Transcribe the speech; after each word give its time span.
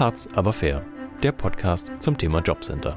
Harz 0.00 0.30
aber 0.32 0.54
fair, 0.54 0.82
der 1.22 1.32
Podcast 1.32 1.92
zum 1.98 2.16
Thema 2.16 2.40
Jobcenter. 2.40 2.96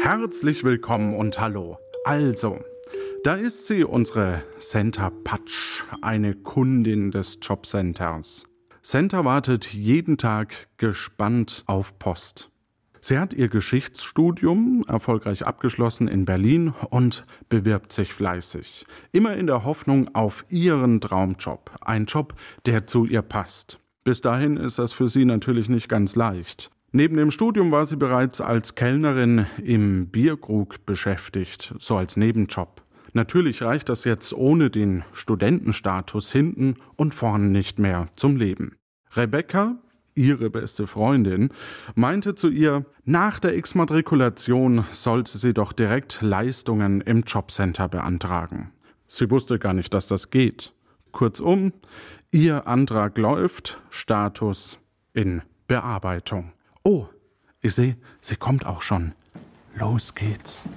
Herzlich 0.00 0.62
willkommen 0.62 1.16
und 1.16 1.40
hallo. 1.40 1.76
Also, 2.04 2.60
da 3.24 3.34
ist 3.34 3.66
sie, 3.66 3.82
unsere 3.82 4.44
Senta 4.58 5.10
Patsch, 5.10 5.82
eine 6.02 6.36
Kundin 6.36 7.10
des 7.10 7.40
Jobcenters. 7.42 8.44
Senta 8.80 9.24
wartet 9.24 9.74
jeden 9.74 10.18
Tag 10.18 10.68
gespannt 10.76 11.64
auf 11.66 11.98
Post. 11.98 12.52
Sie 13.08 13.20
hat 13.20 13.34
ihr 13.34 13.46
Geschichtsstudium 13.46 14.84
erfolgreich 14.88 15.46
abgeschlossen 15.46 16.08
in 16.08 16.24
Berlin 16.24 16.74
und 16.90 17.24
bewirbt 17.48 17.92
sich 17.92 18.12
fleißig. 18.12 18.84
Immer 19.12 19.36
in 19.36 19.46
der 19.46 19.62
Hoffnung 19.62 20.12
auf 20.12 20.44
ihren 20.48 21.00
Traumjob. 21.00 21.70
Ein 21.82 22.06
Job, 22.06 22.34
der 22.66 22.88
zu 22.88 23.04
ihr 23.04 23.22
passt. 23.22 23.78
Bis 24.02 24.22
dahin 24.22 24.56
ist 24.56 24.80
das 24.80 24.92
für 24.92 25.08
sie 25.08 25.24
natürlich 25.24 25.68
nicht 25.68 25.88
ganz 25.88 26.16
leicht. 26.16 26.72
Neben 26.90 27.16
dem 27.16 27.30
Studium 27.30 27.70
war 27.70 27.86
sie 27.86 27.94
bereits 27.94 28.40
als 28.40 28.74
Kellnerin 28.74 29.46
im 29.62 30.08
Bierkrug 30.08 30.84
beschäftigt, 30.84 31.76
so 31.78 31.96
als 31.98 32.16
Nebenjob. 32.16 32.82
Natürlich 33.12 33.62
reicht 33.62 33.88
das 33.88 34.02
jetzt 34.02 34.32
ohne 34.32 34.68
den 34.68 35.04
Studentenstatus 35.12 36.32
hinten 36.32 36.74
und 36.96 37.14
vorn 37.14 37.52
nicht 37.52 37.78
mehr 37.78 38.08
zum 38.16 38.36
Leben. 38.36 38.74
Rebecca, 39.14 39.76
ihre 40.16 40.50
beste 40.50 40.86
Freundin, 40.86 41.50
meinte 41.94 42.34
zu 42.34 42.48
ihr, 42.48 42.84
nach 43.04 43.38
der 43.38 43.54
Exmatrikulation 43.54 44.84
sollte 44.90 45.38
sie 45.38 45.54
doch 45.54 45.72
direkt 45.72 46.22
Leistungen 46.22 47.00
im 47.00 47.22
Jobcenter 47.22 47.88
beantragen. 47.88 48.72
Sie 49.06 49.30
wusste 49.30 49.58
gar 49.58 49.72
nicht, 49.72 49.94
dass 49.94 50.08
das 50.08 50.30
geht. 50.30 50.72
Kurzum, 51.12 51.72
ihr 52.32 52.66
Antrag 52.66 53.16
läuft, 53.18 53.80
Status 53.90 54.78
in 55.12 55.42
Bearbeitung. 55.68 56.52
Oh, 56.82 57.06
ich 57.60 57.74
sehe, 57.74 57.96
sie 58.20 58.36
kommt 58.36 58.66
auch 58.66 58.82
schon. 58.82 59.14
Los 59.78 60.14
geht's. 60.14 60.68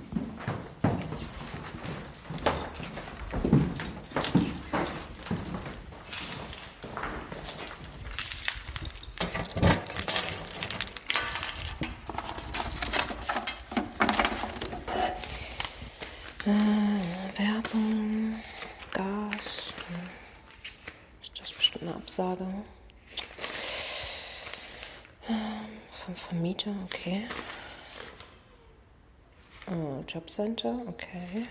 Absage. 22.19 22.45
Vom 25.93 26.15
Vermieter, 26.15 26.71
okay. 26.83 27.27
Oh, 29.67 30.03
Jobcenter, 30.05 30.81
okay. 30.87 31.47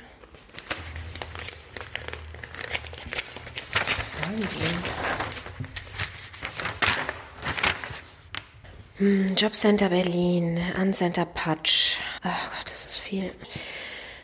Hm, 8.99 9.37
Jobcenter 9.37 9.89
Berlin, 9.89 10.61
Uncenter 10.79 11.25
Patsch. 11.25 11.97
Ach 12.23 12.51
Gott, 12.51 12.67
das 12.71 12.85
ist 12.85 12.99
viel. 12.99 13.33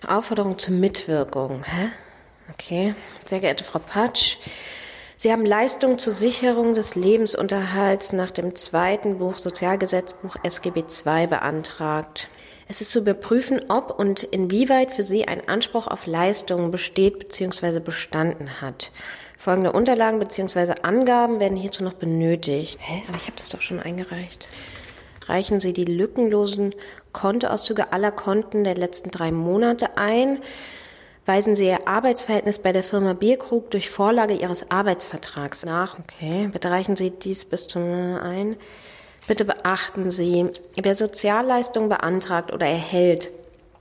Aufforderung 0.07 0.59
zur 0.59 0.75
Mitwirkung, 0.75 1.65
hä? 1.65 1.91
Okay. 2.53 2.95
Sehr 3.25 3.41
geehrte 3.41 3.65
Frau 3.65 3.79
Patsch, 3.79 4.37
Sie 5.25 5.33
haben 5.33 5.47
Leistungen 5.47 5.99
zur 5.99 6.13
Sicherung 6.13 6.75
des 6.75 6.97
Lebensunterhalts 6.97 8.13
nach 8.13 8.31
dem 8.31 8.55
zweiten 8.57 9.17
Buch 9.17 9.37
Sozialgesetzbuch 9.37 10.37
SGB 10.43 10.85
II 11.07 11.29
beantragt. 11.29 12.29
Es 12.69 12.83
ist 12.83 12.91
zu 12.91 12.99
überprüfen, 12.99 13.63
ob 13.71 13.99
und 13.99 14.23
inwieweit 14.23 14.93
für 14.93 15.03
Sie 15.03 15.27
ein 15.27 15.49
Anspruch 15.49 15.87
auf 15.87 16.07
Leistungen 16.07 16.71
besteht 16.71 17.21
bzw. 17.21 17.81
bestanden 17.81 18.61
hat. 18.61 18.91
Folgende 19.39 19.73
Unterlagen 19.73 20.19
bzw. 20.19 20.75
Angaben 20.83 21.41
werden 21.41 21.57
hierzu 21.57 21.85
noch 21.85 21.95
benötigt. 21.95 22.79
Hä? 22.83 23.03
Aber 23.09 23.17
ich 23.17 23.25
habe 23.25 23.39
das 23.39 23.49
doch 23.49 23.63
schon 23.63 23.81
eingereicht. 23.81 24.47
Reichen 25.25 25.59
Sie 25.59 25.73
die 25.73 25.87
lückenlosen 25.87 26.75
Kontoauszüge 27.15 27.95
aller 27.95 28.13
Konten 28.13 28.63
der 28.63 28.75
letzten 28.75 29.11
drei 29.11 29.33
Monate 29.33 29.97
ein 29.97 30.43
weisen 31.27 31.57
Sie 31.57 31.67
Ihr 31.67 31.89
Arbeitsverhältnis 31.89 32.59
bei 32.59 32.73
der 32.73 32.83
Firma 32.83 33.13
Bierkrug 33.15 33.71
durch 33.71 33.91
Vorlage 33.91 34.35
Ihres 34.35 34.71
Arbeitsvertrags 34.71 35.65
nach. 35.65 35.99
Okay, 35.99 36.49
bitte 36.53 36.71
reichen 36.71 36.97
Sie 36.97 37.11
dies 37.11 37.45
bis 37.45 37.67
zum 37.67 37.83
ein. 37.83 38.57
Bitte 39.27 39.45
beachten 39.45 40.11
Sie, 40.11 40.51
wer 40.81 40.95
Sozialleistungen 40.95 41.89
beantragt 41.89 42.53
oder 42.53 42.67
erhält, 42.67 43.31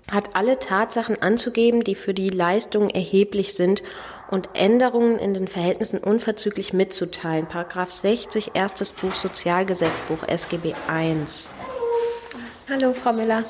hat 0.09 0.35
alle 0.35 0.59
Tatsachen 0.59 1.21
anzugeben, 1.21 1.83
die 1.83 1.95
für 1.95 2.13
die 2.13 2.29
Leistungen 2.29 2.89
erheblich 2.89 3.53
sind 3.53 3.83
und 4.29 4.49
Änderungen 4.53 5.19
in 5.19 5.33
den 5.33 5.47
Verhältnissen 5.47 5.99
unverzüglich 5.99 6.73
mitzuteilen. 6.73 7.45
Paragraph 7.45 7.91
60, 7.91 8.51
erstes 8.53 8.93
Buch 8.93 9.15
Sozialgesetzbuch 9.15 10.27
SGB 10.27 10.73
I. 10.89 11.15
Hallo, 12.69 12.93
Frau 12.93 13.13
Müller. 13.13 13.43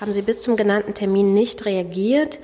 Haben 0.00 0.12
Sie 0.12 0.22
bis 0.22 0.42
zum 0.42 0.56
genannten 0.56 0.92
Termin 0.92 1.32
nicht 1.32 1.64
reagiert 1.64 2.38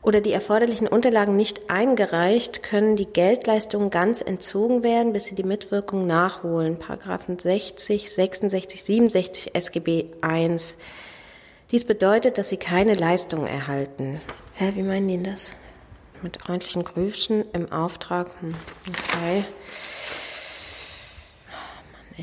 oder 0.00 0.20
die 0.20 0.32
erforderlichen 0.32 0.88
Unterlagen 0.88 1.36
nicht 1.36 1.68
eingereicht, 1.68 2.62
können 2.62 2.96
die 2.96 3.06
Geldleistungen 3.06 3.90
ganz 3.90 4.22
entzogen 4.22 4.82
werden, 4.82 5.12
bis 5.12 5.26
Sie 5.26 5.34
die 5.34 5.42
Mitwirkung 5.42 6.06
nachholen. 6.06 6.78
Paragraphen 6.78 7.38
60, 7.38 8.10
66, 8.10 8.82
67 8.82 9.54
SGB 9.54 10.06
I. 10.24 10.56
Dies 11.70 11.84
bedeutet, 11.84 12.38
dass 12.38 12.48
Sie 12.48 12.56
keine 12.56 12.94
Leistungen 12.94 13.46
erhalten. 13.46 14.20
Hä, 14.54 14.72
wie 14.76 14.82
meinen 14.82 15.08
die 15.08 15.22
das? 15.22 15.50
Mit 16.22 16.40
freundlichen 16.40 16.84
Grüßen 16.84 17.44
im 17.52 17.72
Auftrag. 17.72 18.30
Hm, 18.40 18.54
okay. 18.88 19.44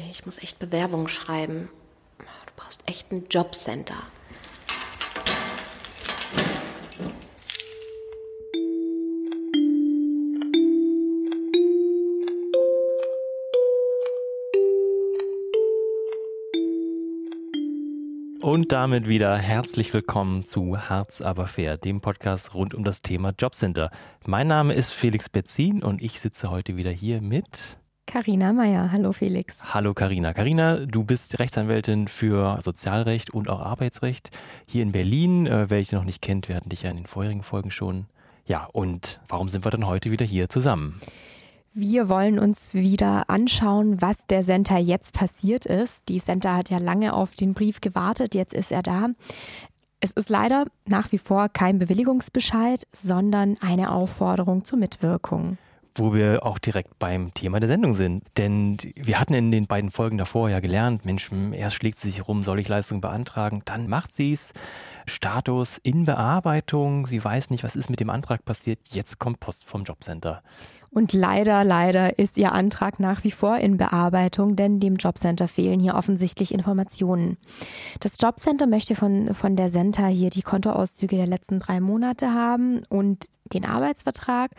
Ich 0.10 0.26
muss 0.26 0.42
echt 0.42 0.58
Bewerbungen 0.58 1.10
schreiben. 1.10 1.70
Du 2.18 2.54
brauchst 2.56 2.82
echt 2.88 3.12
ein 3.12 3.26
Jobcenter. 3.30 3.98
Und 18.44 18.74
damit 18.74 19.08
wieder 19.08 19.38
herzlich 19.38 19.94
willkommen 19.94 20.44
zu 20.44 20.78
Harz 20.78 21.22
aber 21.22 21.48
fair, 21.48 21.78
dem 21.78 22.02
Podcast 22.02 22.54
rund 22.54 22.76
um 22.76 22.84
das 22.84 23.02
Thema 23.02 23.32
Jobcenter. 23.40 23.90
Mein 24.26 24.48
Name 24.48 24.74
ist 24.74 24.92
Felix 24.92 25.30
Betzin 25.30 25.82
und 25.82 26.02
ich 26.02 26.20
sitze 26.20 26.52
heute 26.52 26.76
wieder 26.76 26.92
hier 26.92 27.22
mit 27.22 27.78
Carina 28.06 28.52
Meyer. 28.52 28.92
Hallo 28.92 29.14
Felix. 29.14 29.74
Hallo 29.74 29.94
Carina. 29.94 30.34
Carina, 30.34 30.86
du 30.86 31.06
bist 31.06 31.40
Rechtsanwältin 31.40 32.10
für 32.10 32.60
Sozialrecht 32.62 33.34
und 33.34 33.50
auch 33.50 33.62
Arbeitsrecht 33.62 34.32
hier 34.68 34.84
in 34.84 34.92
Berlin. 34.92 35.46
Äh, 35.46 35.70
wer 35.70 35.78
dich 35.78 35.94
noch 35.94 36.04
nicht 36.04 36.22
kennt, 36.22 36.50
wir 36.50 36.58
hatten 36.58 36.68
dich 36.68 36.82
ja 36.82 36.90
in 36.90 36.98
den 36.98 37.08
vorherigen 37.08 37.44
Folgen 37.44 37.72
schon. 37.72 38.08
Ja, 38.46 38.68
und 38.74 39.22
warum 39.30 39.48
sind 39.48 39.64
wir 39.64 39.72
dann 39.72 39.88
heute 39.88 40.12
wieder 40.12 40.26
hier 40.26 40.50
zusammen? 40.50 41.00
Wir 41.76 42.08
wollen 42.08 42.38
uns 42.38 42.76
wieder 42.76 43.32
anschauen, 43.32 44.00
was 44.00 44.28
der 44.28 44.44
Center 44.44 44.78
jetzt 44.78 45.14
passiert 45.14 45.66
ist. 45.66 46.08
Die 46.08 46.20
Center 46.20 46.56
hat 46.56 46.70
ja 46.70 46.78
lange 46.78 47.14
auf 47.14 47.34
den 47.34 47.56
Brief 47.56 47.82
gewartet, 47.82 48.36
jetzt 48.36 48.54
ist 48.54 48.72
er 48.72 48.84
da. 48.84 49.08
Es 50.00 50.12
ist 50.12 50.30
leider 50.30 50.66
nach 50.86 51.12
wie 51.12 51.18
vor 51.18 51.50
kein 51.50 51.80
Bewilligungsbescheid, 51.80 52.86
sondern 52.92 53.58
eine 53.60 53.92
Aufforderung 53.92 54.66
zur 54.66 54.78
Mitwirkung 54.78 55.58
wo 55.96 56.12
wir 56.12 56.44
auch 56.44 56.58
direkt 56.58 56.98
beim 56.98 57.36
Thema 57.36 57.60
der 57.60 57.70
Sendung 57.70 57.94
sind. 57.94 58.24
Denn 58.38 58.78
wir 58.96 59.20
hatten 59.20 59.36
in 59.36 59.52
den 59.52 59.68
beiden 59.68 59.92
Folgen 59.92 60.18
davor 60.18 60.50
ja 60.50 60.60
gelernt, 60.60 61.06
Mensch, 61.06 61.30
erst 61.52 61.76
schlägt 61.76 62.00
sie 62.00 62.10
sich 62.10 62.28
rum, 62.28 62.44
soll 62.44 62.60
ich 62.60 62.68
Leistung 62.68 63.00
beantragen, 63.00 63.62
dann 63.66 63.88
macht 63.88 64.14
sie 64.14 64.32
es. 64.32 64.54
Status 65.06 65.78
in 65.78 66.06
Bearbeitung, 66.06 67.06
sie 67.06 67.24
weiß 67.24 67.52
nicht, 67.52 67.64
was 67.64 67.76
ist 67.76 67.92
mit 67.92 68.00
dem 68.00 68.10
Antrag 68.10 68.44
passiert, 68.44 68.80
jetzt 68.92 69.20
kommt 69.20 69.40
Post 69.40 69.66
vom 69.66 69.84
Jobcenter. 69.84 70.42
Und 70.94 71.14
leider, 71.14 71.64
leider 71.64 72.20
ist 72.20 72.38
Ihr 72.38 72.52
Antrag 72.52 73.00
nach 73.00 73.24
wie 73.24 73.32
vor 73.32 73.58
in 73.58 73.78
Bearbeitung, 73.78 74.56
denn 74.56 74.80
dem 74.80 74.98
Jobcenter 74.98 75.48
fehlen 75.48 75.80
hier 75.80 75.96
offensichtlich 75.96 76.54
Informationen. 76.54 77.38
Das 78.00 78.18
Jobcenter 78.22 78.68
möchte 78.68 78.96
von, 78.96 79.34
von 79.34 79.56
der 79.56 79.70
Center 79.70 80.06
hier 80.06 80.30
die 80.30 80.44
Kontoauszüge 80.44 81.16
der 81.16 81.26
letzten 81.26 81.60
drei 81.60 81.80
Monate 81.80 82.32
haben 82.32 82.84
und 82.90 83.26
den 83.54 83.66
Arbeitsvertrag. 83.66 84.52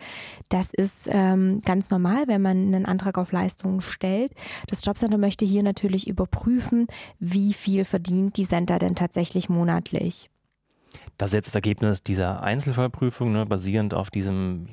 Das 0.49 0.73
ist 0.73 1.07
ähm, 1.09 1.61
ganz 1.63 1.89
normal, 1.89 2.27
wenn 2.27 2.41
man 2.41 2.57
einen 2.57 2.85
Antrag 2.85 3.17
auf 3.17 3.31
Leistungen 3.31 3.81
stellt. 3.81 4.33
Das 4.67 4.83
Jobcenter 4.83 5.17
möchte 5.17 5.45
hier 5.45 5.63
natürlich 5.63 6.07
überprüfen, 6.07 6.87
wie 7.17 7.53
viel 7.53 7.85
verdient 7.85 8.35
die 8.35 8.45
Center 8.45 8.77
denn 8.77 8.95
tatsächlich 8.95 9.47
monatlich. 9.47 10.29
Das 11.17 11.29
ist 11.29 11.33
jetzt 11.33 11.47
das 11.47 11.55
Ergebnis 11.55 12.03
dieser 12.03 12.43
Einzelfallprüfung, 12.43 13.31
ne, 13.31 13.45
basierend 13.45 13.93
auf 13.93 14.09
diesem, 14.09 14.67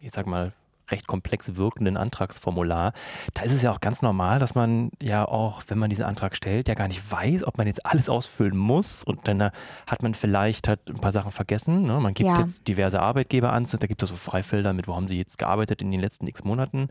ich 0.00 0.12
sag 0.12 0.26
mal, 0.26 0.52
recht 0.90 1.06
komplex 1.06 1.56
wirkenden 1.56 1.96
Antragsformular. 1.96 2.92
Da 3.34 3.42
ist 3.42 3.52
es 3.52 3.62
ja 3.62 3.72
auch 3.72 3.80
ganz 3.80 4.02
normal, 4.02 4.38
dass 4.38 4.54
man 4.54 4.90
ja 5.02 5.26
auch, 5.26 5.62
wenn 5.68 5.78
man 5.78 5.90
diesen 5.90 6.04
Antrag 6.04 6.36
stellt, 6.36 6.68
ja 6.68 6.74
gar 6.74 6.88
nicht 6.88 7.10
weiß, 7.10 7.44
ob 7.44 7.58
man 7.58 7.66
jetzt 7.66 7.84
alles 7.86 8.08
ausfüllen 8.08 8.56
muss. 8.56 9.04
Und 9.04 9.28
dann 9.28 9.40
äh, 9.40 9.50
hat 9.86 10.02
man 10.02 10.14
vielleicht 10.14 10.68
halt 10.68 10.80
ein 10.88 11.00
paar 11.00 11.12
Sachen 11.12 11.32
vergessen. 11.32 11.82
Ne? 11.82 12.00
Man 12.00 12.14
gibt 12.14 12.28
ja. 12.28 12.38
jetzt 12.38 12.66
diverse 12.68 13.00
Arbeitgeber 13.00 13.52
an, 13.52 13.66
da 13.68 13.86
gibt 13.86 14.02
es 14.02 14.08
so 14.08 14.16
Freifelder 14.16 14.72
mit, 14.72 14.88
wo 14.88 14.96
haben 14.96 15.08
sie 15.08 15.18
jetzt 15.18 15.38
gearbeitet 15.38 15.82
in 15.82 15.90
den 15.90 16.00
letzten 16.00 16.26
x 16.26 16.44
Monaten. 16.44 16.88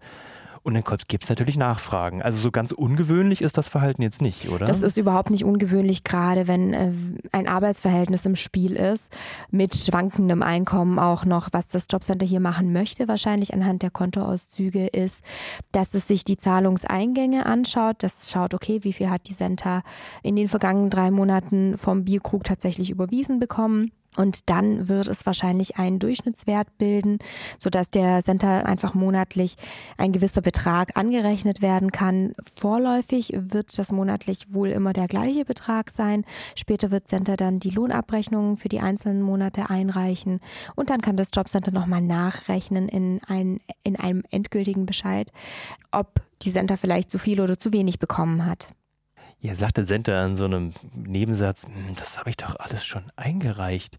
Und 0.63 0.73
dann 0.73 0.83
gibt 1.07 1.23
es 1.23 1.29
natürlich 1.29 1.57
Nachfragen. 1.57 2.21
Also 2.21 2.39
so 2.39 2.51
ganz 2.51 2.71
ungewöhnlich 2.71 3.41
ist 3.41 3.57
das 3.57 3.67
Verhalten 3.67 4.01
jetzt 4.01 4.21
nicht, 4.21 4.49
oder? 4.49 4.65
Das 4.65 4.81
ist 4.81 4.97
überhaupt 4.97 5.29
nicht 5.29 5.45
ungewöhnlich, 5.45 6.03
gerade 6.03 6.47
wenn 6.47 6.73
äh, 6.73 6.91
ein 7.31 7.47
Arbeitsverhältnis 7.47 8.25
im 8.25 8.35
Spiel 8.35 8.75
ist, 8.75 9.15
mit 9.51 9.75
schwankendem 9.75 10.43
Einkommen 10.43 10.99
auch 10.99 11.25
noch. 11.25 11.49
Was 11.51 11.67
das 11.67 11.87
Jobcenter 11.89 12.25
hier 12.25 12.39
machen 12.39 12.73
möchte, 12.73 13.07
wahrscheinlich 13.07 13.53
anhand 13.53 13.81
der 13.81 13.91
Kontoauszüge, 13.91 14.87
ist, 14.87 15.23
dass 15.71 15.93
es 15.93 16.07
sich 16.07 16.23
die 16.23 16.37
Zahlungseingänge 16.37 17.45
anschaut. 17.45 17.97
Das 17.99 18.31
schaut, 18.31 18.53
okay, 18.53 18.83
wie 18.83 18.93
viel 18.93 19.09
hat 19.09 19.27
die 19.27 19.33
Center 19.33 19.83
in 20.23 20.35
den 20.35 20.47
vergangenen 20.47 20.89
drei 20.89 21.11
Monaten 21.11 21.77
vom 21.77 22.05
Bierkrug 22.05 22.43
tatsächlich 22.43 22.89
überwiesen 22.89 23.39
bekommen 23.39 23.91
und 24.17 24.49
dann 24.49 24.89
wird 24.89 25.07
es 25.07 25.25
wahrscheinlich 25.25 25.77
einen 25.77 25.99
Durchschnittswert 25.99 26.77
bilden, 26.77 27.19
sodass 27.57 27.91
der 27.91 28.21
Center 28.23 28.65
einfach 28.65 28.93
monatlich 28.93 29.55
ein 29.97 30.11
gewisser 30.11 30.41
Betrag 30.41 30.97
angerechnet 30.97 31.61
werden 31.61 31.91
kann. 31.91 32.33
Vorläufig 32.55 33.31
wird 33.33 33.77
das 33.77 33.91
monatlich 33.91 34.53
wohl 34.53 34.69
immer 34.69 34.91
der 34.91 35.07
gleiche 35.07 35.45
Betrag 35.45 35.91
sein. 35.91 36.25
Später 36.55 36.91
wird 36.91 37.07
Center 37.07 37.37
dann 37.37 37.59
die 37.59 37.69
Lohnabrechnungen 37.69 38.57
für 38.57 38.69
die 38.69 38.79
einzelnen 38.79 39.21
Monate 39.21 39.69
einreichen 39.69 40.39
und 40.75 40.89
dann 40.89 41.01
kann 41.01 41.15
das 41.15 41.29
Jobcenter 41.33 41.71
nochmal 41.71 42.01
nachrechnen 42.01 42.89
in, 42.89 43.21
ein, 43.27 43.59
in 43.83 43.95
einem 43.95 44.23
endgültigen 44.31 44.85
Bescheid, 44.85 45.31
ob 45.91 46.21
die 46.41 46.51
Center 46.51 46.77
vielleicht 46.77 47.11
zu 47.11 47.19
viel 47.19 47.39
oder 47.39 47.57
zu 47.57 47.71
wenig 47.71 47.99
bekommen 47.99 48.45
hat. 48.45 48.69
Ja, 49.39 49.53
sagte 49.53 49.85
Senta 49.85 50.25
in 50.25 50.35
so 50.35 50.45
einem 50.45 50.73
Nebensatz, 50.95 51.65
hm, 51.65 51.95
das 51.95 52.17
habe 52.17 52.29
ich 52.29 52.37
doch 52.37 52.55
alles 52.59 52.85
schon 52.85 53.03
eingereicht. 53.15 53.97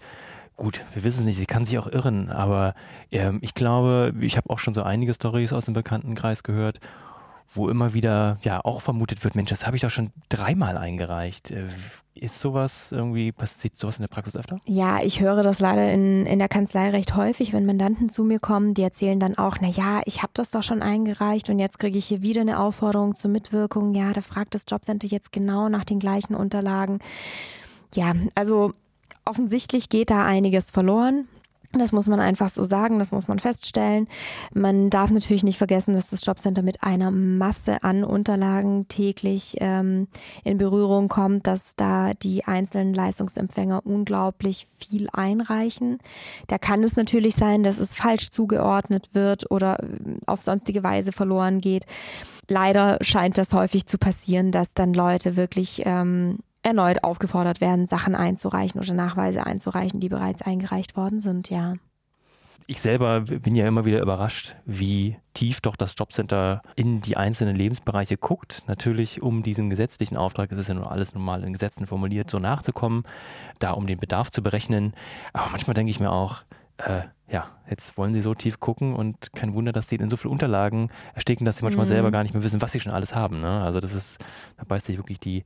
Gut, 0.57 0.81
wir 0.93 1.05
wissen 1.05 1.21
es 1.21 1.27
nicht, 1.27 1.39
sie 1.39 1.47
kann 1.47 1.65
sich 1.65 1.79
auch 1.79 1.87
irren, 1.87 2.31
aber 2.31 2.75
ähm, 3.13 3.39
ich 3.43 3.55
glaube, 3.55 4.13
ich 4.21 4.37
habe 4.37 4.51
auch 4.51 4.59
schon 4.59 4.75
so 4.75 4.83
einige 4.83 5.15
Stories 5.15 5.53
aus 5.53 5.67
dem 5.67 5.75
Bekanntenkreis 5.75 6.43
gehört 6.43 6.81
wo 7.55 7.69
immer 7.69 7.95
wieder 7.95 8.39
ja 8.43 8.61
auch 8.65 8.83
vermutet 8.83 9.25
wird, 9.25 9.35
Mensch, 9.35 9.51
das 9.51 9.67
habe 9.67 9.77
ich 9.77 9.83
doch 9.83 9.91
schon 9.91 10.11
dreimal 10.29 10.77
eingereicht. 10.77 11.51
Äh, 11.51 11.69
ist 12.15 12.41
sowas 12.41 12.91
irgendwie, 12.93 13.33
passiert 13.33 13.77
sowas 13.77 13.97
in 13.97 14.03
der 14.03 14.09
Praxis 14.09 14.37
öfter? 14.37 14.59
Ja, 14.67 15.01
ich 15.03 15.21
höre 15.21 15.43
das 15.43 15.61
leider 15.61 15.93
in, 15.93 16.27
in 16.27 16.39
der 16.39 16.49
Kanzlei 16.49 16.91
recht 16.91 17.15
häufig, 17.15 17.53
wenn 17.53 17.65
Mandanten 17.65 18.09
zu 18.09 18.25
mir 18.25 18.41
kommen, 18.41 18.75
die 18.75 18.83
erzählen 18.83 19.21
dann 19.21 19.39
auch, 19.39 19.59
na 19.61 19.69
ja, 19.69 20.01
ich 20.05 20.23
habe 20.23 20.33
das 20.35 20.51
doch 20.51 20.63
schon 20.63 20.83
eingereicht 20.83 21.49
und 21.49 21.59
jetzt 21.59 21.79
kriege 21.79 21.97
ich 21.97 22.07
hier 22.07 22.23
wieder 22.23 22.41
eine 22.41 22.59
Aufforderung 22.59 23.15
zur 23.15 23.31
Mitwirkung. 23.31 23.95
Ja, 23.95 24.13
da 24.13 24.21
fragt 24.21 24.55
das 24.55 24.65
Jobcenter 24.69 25.07
jetzt 25.07 25.33
genau 25.33 25.69
nach 25.69 25.85
den 25.85 26.01
gleichen 26.01 26.35
Unterlagen. 26.35 26.99
Ja, 27.95 28.15
also 28.35 28.73
offensichtlich 29.25 29.89
geht 29.89 30.11
da 30.11 30.25
einiges 30.25 30.71
verloren. 30.71 31.29
Das 31.73 31.93
muss 31.93 32.09
man 32.09 32.19
einfach 32.19 32.49
so 32.49 32.65
sagen, 32.65 32.99
das 32.99 33.13
muss 33.13 33.29
man 33.29 33.39
feststellen. 33.39 34.09
Man 34.55 34.89
darf 34.89 35.11
natürlich 35.11 35.45
nicht 35.45 35.59
vergessen, 35.59 35.93
dass 35.93 36.09
das 36.09 36.25
Jobcenter 36.25 36.63
mit 36.63 36.83
einer 36.83 37.11
Masse 37.11 37.83
an 37.83 38.05
Unterlagen 38.05 38.89
täglich 38.89 39.57
ähm, 39.61 40.09
in 40.45 40.57
Berührung 40.57 41.09
kommt, 41.09 41.47
dass 41.47 41.77
da 41.77 42.15
die 42.15 42.47
einzelnen 42.47 42.95
Leistungsempfänger 42.95 43.85
unglaublich 43.85 44.67
viel 44.79 45.09
einreichen. 45.13 45.99
Da 46.47 46.57
kann 46.57 46.83
es 46.83 46.97
natürlich 46.97 47.35
sein, 47.35 47.63
dass 47.65 47.79
es 47.79 47.95
falsch 47.95 48.31
zugeordnet 48.31 49.11
wird 49.13 49.51
oder 49.51 49.83
äh, 49.83 49.87
auf 50.27 50.41
sonstige 50.41 50.83
Weise 50.83 51.13
verloren 51.13 51.61
geht. 51.61 51.85
Leider 52.49 52.97
scheint 53.03 53.37
das 53.37 53.53
häufig 53.53 53.87
zu 53.87 53.99
passieren, 53.99 54.53
dass 54.53 54.73
dann 54.73 54.95
Leute 54.95 55.37
wirklich 55.37 55.83
ähm, 55.85 56.39
erneut 56.63 57.05
aufgefordert 57.05 57.61
werden, 57.61 57.87
Sachen 57.87 58.15
einzureichen 58.15 58.81
oder 58.81 58.95
Nachweise 58.95 59.47
einzureichen, 59.47 60.01
die 60.01 60.09
bereits 60.09 60.43
eingereicht 60.43 60.97
worden 60.97 61.21
sind, 61.21 61.51
ja. 61.51 61.75
Ich 62.71 62.83
selber 62.83 63.23
bin 63.23 63.55
ja 63.55 63.67
immer 63.67 63.87
wieder 63.87 64.03
überrascht, 64.03 64.57
wie 64.67 65.17
tief 65.33 65.63
doch 65.63 65.75
das 65.75 65.95
Jobcenter 65.97 66.61
in 66.77 67.01
die 67.01 67.17
einzelnen 67.17 67.57
Lebensbereiche 67.57 68.19
guckt. 68.19 68.63
Natürlich, 68.67 69.23
um 69.23 69.43
diesen 69.43 69.71
gesetzlichen 69.71 70.19
Auftrag, 70.19 70.53
es 70.53 70.59
ist 70.59 70.69
ja 70.69 70.75
nur 70.75 70.91
alles 70.93 71.15
normal 71.15 71.45
in 71.45 71.55
Gesetzen 71.55 71.87
formuliert, 71.87 72.29
so 72.29 72.39
nachzukommen, 72.39 73.05
da 73.59 73.71
um 73.71 73.87
den 73.87 73.99
Bedarf 73.99 74.31
zu 74.31 74.43
berechnen. 74.43 74.93
Aber 75.33 75.49
manchmal 75.51 75.73
denke 75.73 75.91
ich 75.91 75.99
mir 75.99 76.13
auch, 76.13 76.43
äh, 76.77 77.05
ja, 77.31 77.47
jetzt 77.71 77.97
wollen 77.97 78.13
sie 78.13 78.21
so 78.21 78.35
tief 78.35 78.61
gucken 78.61 78.95
und 78.95 79.33
kein 79.35 79.55
Wunder, 79.55 79.73
dass 79.73 79.89
sie 79.89 79.97
in 79.97 80.11
so 80.11 80.17
viele 80.17 80.33
Unterlagen 80.33 80.91
ersticken, 81.15 81.47
dass 81.47 81.59
sie 81.59 81.65
manchmal 81.65 81.87
mhm. 81.87 81.91
selber 81.91 82.11
gar 82.11 82.23
nicht 82.23 82.35
mehr 82.35 82.45
wissen, 82.45 82.61
was 82.61 82.73
sie 82.73 82.81
schon 82.81 82.93
alles 82.93 83.15
haben. 83.15 83.41
Ne? 83.41 83.63
Also 83.63 83.81
das 83.81 83.95
ist, 83.95 84.19
da 84.59 84.65
beißt 84.65 84.87
sich 84.87 84.99
wirklich 84.99 85.21
die, 85.21 85.43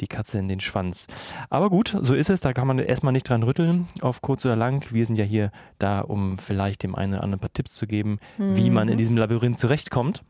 die 0.00 0.06
Katze 0.06 0.38
in 0.38 0.48
den 0.48 0.60
Schwanz. 0.60 1.06
Aber 1.50 1.70
gut, 1.70 1.96
so 2.02 2.14
ist 2.14 2.30
es. 2.30 2.40
Da 2.40 2.52
kann 2.52 2.66
man 2.66 2.78
erstmal 2.78 3.12
nicht 3.12 3.28
dran 3.28 3.42
rütteln, 3.42 3.88
auf 4.00 4.22
kurz 4.22 4.44
oder 4.44 4.56
lang. 4.56 4.84
Wir 4.90 5.06
sind 5.06 5.16
ja 5.16 5.24
hier 5.24 5.50
da, 5.78 6.00
um 6.00 6.38
vielleicht 6.38 6.82
dem 6.82 6.94
einen 6.94 7.14
oder 7.14 7.22
anderen 7.22 7.40
ein 7.40 7.42
paar 7.42 7.52
Tipps 7.52 7.74
zu 7.74 7.86
geben, 7.86 8.18
mhm. 8.38 8.56
wie 8.56 8.70
man 8.70 8.88
in 8.88 8.98
diesem 8.98 9.16
Labyrinth 9.16 9.58
zurechtkommt. 9.58 10.22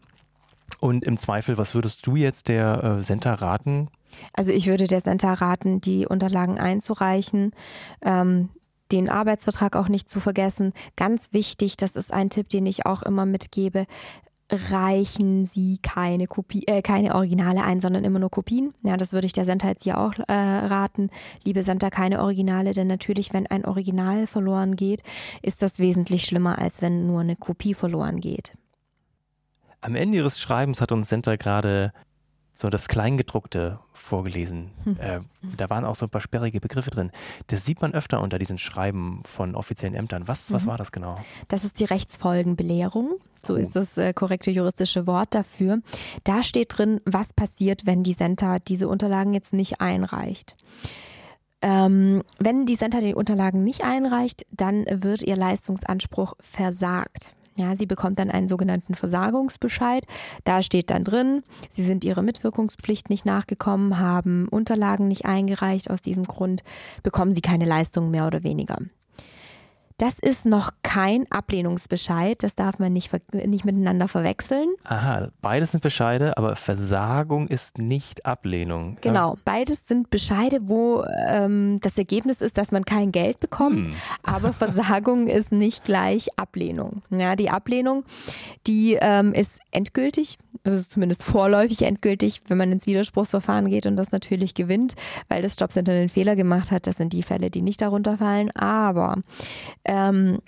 Und 0.81 1.05
im 1.05 1.17
Zweifel, 1.17 1.59
was 1.59 1.75
würdest 1.75 2.07
du 2.07 2.17
jetzt 2.17 2.49
der 2.49 2.83
äh, 2.99 3.03
Senta 3.03 3.35
raten? 3.35 3.89
Also 4.33 4.53
ich 4.53 4.67
würde 4.67 4.87
der 4.87 5.01
Senta 5.01 5.35
raten, 5.35 5.81
die 5.81 6.07
Unterlagen 6.07 6.59
einzureichen. 6.59 7.53
Ähm, 8.03 8.49
den 8.93 9.09
Arbeitsvertrag 9.09 9.77
auch 9.77 9.89
nicht 9.89 10.09
zu 10.09 10.21
vergessen. 10.21 10.73
Ganz 10.97 11.33
wichtig, 11.33 11.77
das 11.77 11.97
ist 11.97 12.13
ein 12.13 12.31
Tipp, 12.31 12.49
den 12.49 12.67
ich 12.67 12.87
auch 12.87 13.03
immer 13.03 13.27
mitgebe 13.27 13.87
reichen 14.51 15.47
Sie 15.47 15.79
keine 15.83 16.27
Kopie, 16.27 16.67
äh, 16.67 16.83
keine 16.83 17.15
Originale 17.15 17.63
ein, 17.65 17.81
sondern 17.81 18.05
immer 18.05 18.19
nur 18.19 18.31
Kopien. 18.31 18.75
Ja, 18.83 18.97
das 18.97 19.13
würde 19.13 19.27
ich 19.27 19.33
der 19.33 19.45
Senta 19.45 19.69
jetzt 19.69 19.85
hier 19.85 19.99
auch 19.99 20.13
äh, 20.19 20.33
raten. 20.33 21.11
Liebe 21.45 21.63
Senta, 21.63 21.91
keine 21.91 22.21
Originale, 22.21 22.73
denn 22.73 22.87
natürlich, 22.87 23.33
wenn 23.33 23.47
ein 23.47 23.65
Original 23.65 24.27
verloren 24.27 24.77
geht, 24.77 25.03
ist 25.43 25.63
das 25.63 25.79
wesentlich 25.79 26.25
schlimmer, 26.25 26.59
als 26.59 26.83
wenn 26.83 27.07
nur 27.07 27.21
eine 27.21 27.37
Kopie 27.37 27.75
verloren 27.75 28.21
geht. 28.21 28.53
Am 29.81 29.95
Ende 29.95 30.19
Ihres 30.19 30.41
Schreibens 30.41 30.81
hat 30.81 30.93
uns 30.93 31.09
Senta 31.09 31.37
gerade 31.37 31.93
so 32.55 32.71
das 32.71 32.89
Kleingedruckte 32.89 33.81
vorgelesen. 33.93 34.71
Hm. 34.85 34.97
Äh, 35.01 35.21
da 35.57 35.71
waren 35.71 35.85
auch 35.85 35.97
so 35.97 36.07
ein 36.07 36.11
paar 36.11 36.21
sperrige 36.21 36.61
Begriffe 36.61 36.91
drin. 36.91 37.11
Das 37.49 37.65
sieht 37.65 37.81
man 37.81 37.95
öfter 37.95 38.21
unter 38.21 38.39
diesen 38.39 38.59
Schreiben 38.59 39.23
von 39.25 39.55
offiziellen 39.55 39.95
Ämtern. 39.95 40.29
Was, 40.29 40.53
was 40.53 40.65
mhm. 40.65 40.69
war 40.69 40.79
das 40.79 40.93
genau? 40.93 41.17
Das 41.49 41.65
ist 41.65 41.81
die 41.81 41.85
Rechtsfolgenbelehrung. 41.85 43.17
So 43.43 43.55
oh. 43.55 43.57
ist 43.57 43.75
das 43.75 43.99
äh, 43.99 44.13
korrekte 44.13 44.51
juristische 44.51 45.07
Wort 45.07 45.35
dafür. 45.35 45.81
Da 46.23 46.43
steht 46.43 46.79
drin, 46.79 47.01
was 47.05 47.33
passiert, 47.33 47.87
wenn 47.87 48.03
die 48.03 48.15
Center 48.15 48.59
diese 48.61 48.89
Unterlagen 48.89 49.35
jetzt 49.35 49.53
nicht 49.53 49.81
einreicht. 49.81 50.57
Ähm, 51.61 52.23
wenn 52.39 52.67
die 52.67 52.77
Center 52.77 53.01
die 53.01 53.15
Unterlagen 53.15 53.65
nicht 53.65 53.83
einreicht, 53.83 54.47
dann 54.51 54.85
wird 54.89 55.23
ihr 55.23 55.37
Leistungsanspruch 55.37 56.35
versagt. 56.39 57.35
Ja, 57.57 57.77
sie 57.77 57.87
bekommt 57.87 58.19
dann 58.19 58.31
einen 58.31 58.49
sogenannten 58.49 58.95
Versagungsbescheid. 58.95 60.05
Da 60.45 60.63
steht 60.63 60.91
dann 60.91 61.05
drin, 61.05 61.43
sie 61.71 61.83
sind 61.83 62.05
ihrer 62.05 62.23
Mitwirkungspflicht 62.23 63.11
nicht 63.11 63.25
nachgekommen, 63.25 64.01
haben 64.01 64.49
Unterlagen 64.49 65.07
nicht 65.07 65.25
eingereicht. 65.25 65.89
Aus 65.91 66.03
diesem 66.03 66.25
Grund 66.25 66.63
bekommen 67.03 67.35
sie 67.35 67.43
keine 67.43 67.65
Leistung 67.65 68.11
mehr 68.11 68.27
oder 68.27 68.43
weniger. 68.43 68.79
Das 69.99 70.19
ist 70.19 70.45
noch 70.45 70.71
kein 70.83 71.31
Ablehnungsbescheid, 71.31 72.43
das 72.43 72.57
darf 72.57 72.81
man 72.81 72.93
nicht, 72.93 73.13
nicht 73.33 73.65
miteinander 73.65 74.09
verwechseln. 74.09 74.75
Aha, 74.83 75.29
beides 75.41 75.71
sind 75.71 75.83
Bescheide, 75.83 76.37
aber 76.37 76.57
Versagung 76.57 77.47
ist 77.47 77.79
nicht 77.79 78.27
Ablehnung. 78.27 78.99
Genau, 79.03 79.39
beides 79.45 79.87
sind 79.87 80.11
Bescheide, 80.11 80.69
wo 80.69 81.05
ähm, 81.29 81.79
das 81.81 81.97
Ergebnis 81.97 82.41
ist, 82.41 82.59
dass 82.59 82.73
man 82.73 82.85
kein 82.85 83.13
Geld 83.13 83.39
bekommt, 83.39 83.87
hm. 83.87 83.95
aber 84.25 84.53
Versagung 84.53 85.29
ist 85.29 85.53
nicht 85.53 85.85
gleich 85.85 86.27
Ablehnung. 86.37 87.03
Ja, 87.11 87.37
die 87.37 87.51
Ablehnung, 87.51 88.03
die 88.67 88.99
ähm, 89.01 89.33
ist 89.33 89.61
endgültig, 89.71 90.39
also 90.65 90.83
zumindest 90.83 91.23
vorläufig 91.23 91.83
endgültig, 91.83 92.43
wenn 92.49 92.59
man 92.59 92.73
ins 92.73 92.87
Widerspruchsverfahren 92.87 93.69
geht 93.69 93.87
und 93.87 93.95
das 93.95 94.11
natürlich 94.11 94.55
gewinnt, 94.55 94.95
weil 95.29 95.41
das 95.41 95.55
Jobcenter 95.59 95.93
einen 95.93 96.09
Fehler 96.09 96.35
gemacht 96.35 96.73
hat. 96.73 96.89
Das 96.89 96.97
sind 96.97 97.13
die 97.13 97.23
Fälle, 97.23 97.51
die 97.51 97.63
nicht 97.63 97.81
darunter 97.81 98.19
fallen. 98.19 98.51
Aber 98.53 99.19
ähm, 99.85 100.39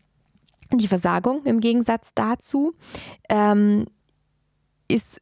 die 0.73 0.89
Versagung 0.89 1.45
im 1.45 1.61
Gegensatz 1.61 2.11
dazu 2.15 2.75
ähm, 3.29 3.85
ist 4.89 5.21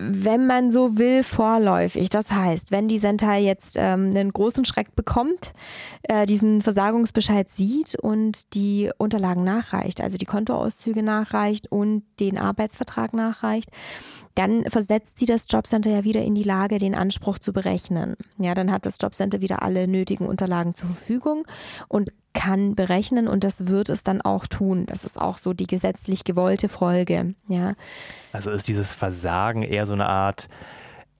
wenn 0.00 0.46
man 0.46 0.70
so 0.70 0.98
will, 0.98 1.22
vorläufig. 1.22 2.08
Das 2.08 2.30
heißt, 2.30 2.70
wenn 2.70 2.88
die 2.88 2.98
Senta 2.98 3.36
jetzt 3.36 3.76
ähm, 3.78 4.10
einen 4.14 4.32
großen 4.32 4.64
Schreck 4.64 4.94
bekommt, 4.94 5.52
äh, 6.02 6.26
diesen 6.26 6.62
Versagungsbescheid 6.62 7.50
sieht 7.50 7.96
und 7.96 8.54
die 8.54 8.90
Unterlagen 8.98 9.44
nachreicht, 9.44 10.00
also 10.00 10.16
die 10.16 10.26
Kontoauszüge 10.26 11.02
nachreicht 11.02 11.70
und 11.70 12.04
den 12.20 12.38
Arbeitsvertrag 12.38 13.12
nachreicht, 13.12 13.70
dann 14.34 14.64
versetzt 14.66 15.18
sie 15.18 15.26
das 15.26 15.46
Jobcenter 15.48 15.90
ja 15.90 16.04
wieder 16.04 16.22
in 16.22 16.34
die 16.34 16.44
Lage, 16.44 16.78
den 16.78 16.94
Anspruch 16.94 17.38
zu 17.38 17.52
berechnen. 17.52 18.14
Ja, 18.38 18.54
dann 18.54 18.70
hat 18.70 18.86
das 18.86 18.96
Jobcenter 19.00 19.40
wieder 19.40 19.62
alle 19.62 19.88
nötigen 19.88 20.26
Unterlagen 20.26 20.74
zur 20.74 20.90
Verfügung 20.90 21.44
und 21.88 22.12
kann 22.38 22.76
berechnen 22.76 23.26
und 23.26 23.42
das 23.42 23.66
wird 23.66 23.88
es 23.88 24.04
dann 24.04 24.22
auch 24.22 24.46
tun. 24.46 24.86
Das 24.86 25.04
ist 25.04 25.20
auch 25.20 25.38
so 25.38 25.52
die 25.52 25.66
gesetzlich 25.66 26.22
gewollte 26.22 26.68
Folge. 26.68 27.34
Ja. 27.48 27.74
Also 28.32 28.50
ist 28.50 28.68
dieses 28.68 28.94
Versagen 28.94 29.62
eher 29.62 29.86
so 29.86 29.94
eine 29.94 30.06
Art 30.06 30.48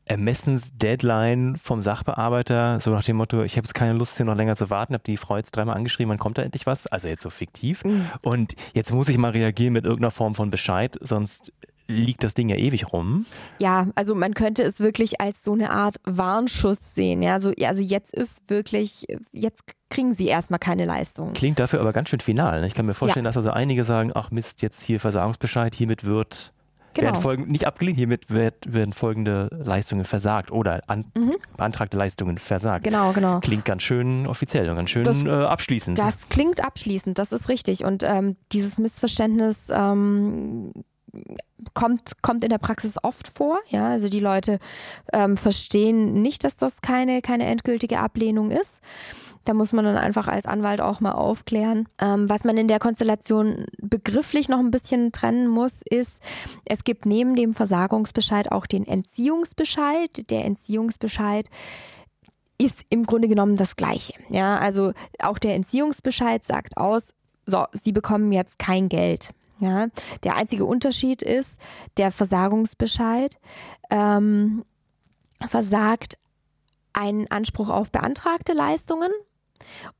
Ermessensdeadline 0.04 1.56
vom 1.60 1.82
Sachbearbeiter, 1.82 2.78
so 2.80 2.92
nach 2.92 3.04
dem 3.04 3.16
Motto, 3.16 3.42
ich 3.42 3.56
habe 3.56 3.66
jetzt 3.66 3.74
keine 3.74 3.94
Lust 3.94 4.16
hier 4.16 4.24
noch 4.24 4.36
länger 4.36 4.56
zu 4.56 4.70
warten, 4.70 4.94
habe 4.94 5.04
die 5.04 5.16
Frau 5.16 5.36
jetzt 5.36 5.50
dreimal 5.50 5.76
angeschrieben, 5.76 6.10
wann 6.10 6.18
kommt 6.18 6.38
da 6.38 6.42
endlich 6.42 6.66
was? 6.66 6.86
Also 6.86 7.08
jetzt 7.08 7.22
so 7.22 7.30
fiktiv. 7.30 7.84
Mhm. 7.84 8.06
Und 8.22 8.54
jetzt 8.72 8.92
muss 8.92 9.08
ich 9.08 9.18
mal 9.18 9.32
reagieren 9.32 9.72
mit 9.72 9.84
irgendeiner 9.84 10.12
Form 10.12 10.36
von 10.36 10.50
Bescheid, 10.50 10.96
sonst 11.00 11.52
liegt 11.88 12.22
das 12.22 12.34
Ding 12.34 12.48
ja 12.48 12.56
ewig 12.56 12.92
rum. 12.92 13.26
Ja, 13.58 13.88
also 13.94 14.14
man 14.14 14.34
könnte 14.34 14.62
es 14.62 14.80
wirklich 14.80 15.20
als 15.20 15.42
so 15.42 15.54
eine 15.54 15.70
Art 15.70 15.96
Warnschuss 16.04 16.94
sehen. 16.94 17.22
Ja, 17.22 17.34
also, 17.34 17.52
also 17.64 17.82
jetzt 17.82 18.14
ist 18.14 18.48
wirklich, 18.48 19.06
jetzt 19.32 19.64
kriegen 19.88 20.14
sie 20.14 20.26
erstmal 20.26 20.58
keine 20.58 20.84
Leistung. 20.84 21.32
Klingt 21.32 21.58
dafür 21.58 21.80
aber 21.80 21.92
ganz 21.92 22.10
schön 22.10 22.20
final. 22.20 22.60
Ne? 22.60 22.66
Ich 22.66 22.74
kann 22.74 22.86
mir 22.86 22.94
vorstellen, 22.94 23.24
ja. 23.24 23.30
dass 23.30 23.38
also 23.38 23.50
einige 23.50 23.84
sagen, 23.84 24.12
ach 24.14 24.30
Mist, 24.30 24.60
jetzt 24.62 24.82
hier 24.82 25.00
Versagungsbescheid, 25.00 25.74
hiermit 25.74 26.04
wird 26.04 26.52
Genau. 26.94 27.12
Werden 27.12 27.22
folgen, 27.22 27.48
nicht 27.48 27.66
abgelehnt, 27.66 27.96
hiermit 27.96 28.30
wird, 28.30 28.72
werden 28.72 28.92
folgende 28.92 29.48
Leistungen 29.52 30.04
versagt 30.04 30.50
oder 30.50 30.80
an, 30.88 31.04
mhm. 31.16 31.36
beantragte 31.56 31.96
Leistungen 31.96 32.38
versagt. 32.38 32.82
Genau, 32.82 33.12
genau. 33.12 33.40
Klingt 33.40 33.64
ganz 33.64 33.82
schön 33.82 34.26
offiziell 34.26 34.68
und 34.68 34.74
ganz 34.74 34.90
schön 34.90 35.04
das, 35.04 35.22
äh, 35.22 35.28
abschließend. 35.28 35.98
Das 35.98 36.28
klingt 36.28 36.64
abschließend, 36.64 37.18
das 37.18 37.32
ist 37.32 37.48
richtig. 37.48 37.84
Und 37.84 38.02
ähm, 38.02 38.36
dieses 38.52 38.78
Missverständnis 38.78 39.68
ähm, 39.70 40.72
kommt, 41.74 42.22
kommt 42.22 42.44
in 42.44 42.50
der 42.50 42.58
Praxis 42.58 42.96
oft 43.02 43.28
vor. 43.28 43.58
Ja, 43.68 43.88
also 43.88 44.08
die 44.08 44.20
Leute 44.20 44.58
ähm, 45.12 45.36
verstehen 45.36 46.22
nicht, 46.22 46.44
dass 46.44 46.56
das 46.56 46.80
keine, 46.80 47.22
keine 47.22 47.46
endgültige 47.46 48.00
Ablehnung 48.00 48.50
ist. 48.50 48.80
Da 49.44 49.54
muss 49.54 49.72
man 49.72 49.84
dann 49.84 49.96
einfach 49.96 50.28
als 50.28 50.44
Anwalt 50.44 50.82
auch 50.82 51.00
mal 51.00 51.12
aufklären. 51.12 51.88
Ähm, 52.00 52.28
was 52.28 52.44
man 52.44 52.58
in 52.58 52.68
der 52.68 52.78
Konstellation 52.78 53.64
begrifflich 53.80 54.48
noch 54.48 54.58
ein 54.58 54.70
bisschen 54.70 55.10
trennen 55.10 55.48
muss, 55.48 55.80
ist, 55.88 56.22
es 56.66 56.84
gibt 56.84 57.06
neben 57.06 57.34
dem 57.34 57.54
Versagungsbescheid 57.54 58.52
auch 58.52 58.66
den 58.66 58.86
Entziehungsbescheid. 58.86 60.30
Der 60.30 60.44
Entziehungsbescheid 60.44 61.48
ist 62.58 62.82
im 62.90 63.04
Grunde 63.04 63.28
genommen 63.28 63.56
das 63.56 63.76
Gleiche. 63.76 64.12
Ja, 64.28 64.58
also 64.58 64.92
auch 65.18 65.38
der 65.38 65.54
Entziehungsbescheid 65.54 66.44
sagt 66.44 66.76
aus, 66.76 67.14
so, 67.46 67.64
Sie 67.72 67.92
bekommen 67.92 68.32
jetzt 68.32 68.58
kein 68.58 68.90
Geld. 68.90 69.30
Ja, 69.60 69.88
der 70.22 70.36
einzige 70.36 70.64
Unterschied 70.64 71.22
ist, 71.22 71.60
der 71.96 72.12
Versagungsbescheid 72.12 73.38
ähm, 73.90 74.64
versagt 75.46 76.18
einen 76.92 77.30
Anspruch 77.30 77.68
auf 77.68 77.90
beantragte 77.90 78.52
Leistungen. 78.52 79.10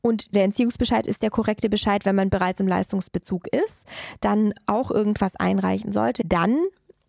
Und 0.00 0.34
der 0.34 0.44
Entziehungsbescheid 0.44 1.06
ist 1.06 1.22
der 1.22 1.30
korrekte 1.30 1.68
Bescheid, 1.68 2.04
wenn 2.04 2.14
man 2.14 2.30
bereits 2.30 2.60
im 2.60 2.68
Leistungsbezug 2.68 3.48
ist, 3.48 3.86
dann 4.20 4.54
auch 4.66 4.90
irgendwas 4.90 5.34
einreichen 5.36 5.92
sollte. 5.92 6.22
Dann 6.24 6.58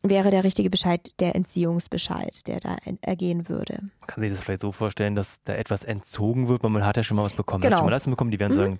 wäre 0.01 0.29
der 0.29 0.43
richtige 0.43 0.69
Bescheid 0.69 1.09
der 1.19 1.35
Entziehungsbescheid, 1.35 2.47
der 2.47 2.59
da 2.59 2.77
ergehen 3.01 3.49
würde. 3.49 3.79
Man 3.99 4.07
kann 4.07 4.21
sich 4.21 4.31
das 4.31 4.41
vielleicht 4.41 4.61
so 4.61 4.71
vorstellen, 4.71 5.15
dass 5.15 5.43
da 5.43 5.53
etwas 5.53 5.83
entzogen 5.83 6.47
wird, 6.47 6.63
weil 6.63 6.69
man 6.69 6.85
hat 6.85 6.97
ja 6.97 7.03
schon 7.03 7.17
mal 7.17 7.23
was 7.23 7.33
bekommen. 7.33 7.61
Genau. 7.61 7.69
Man 7.69 7.75
hat 7.75 7.79
schon 7.79 7.85
mal 7.85 7.95
Leistung 7.95 8.11
bekommen, 8.11 8.31
die 8.31 8.39
werden 8.39 8.53
mhm. 8.53 8.61
sagen, 8.61 8.79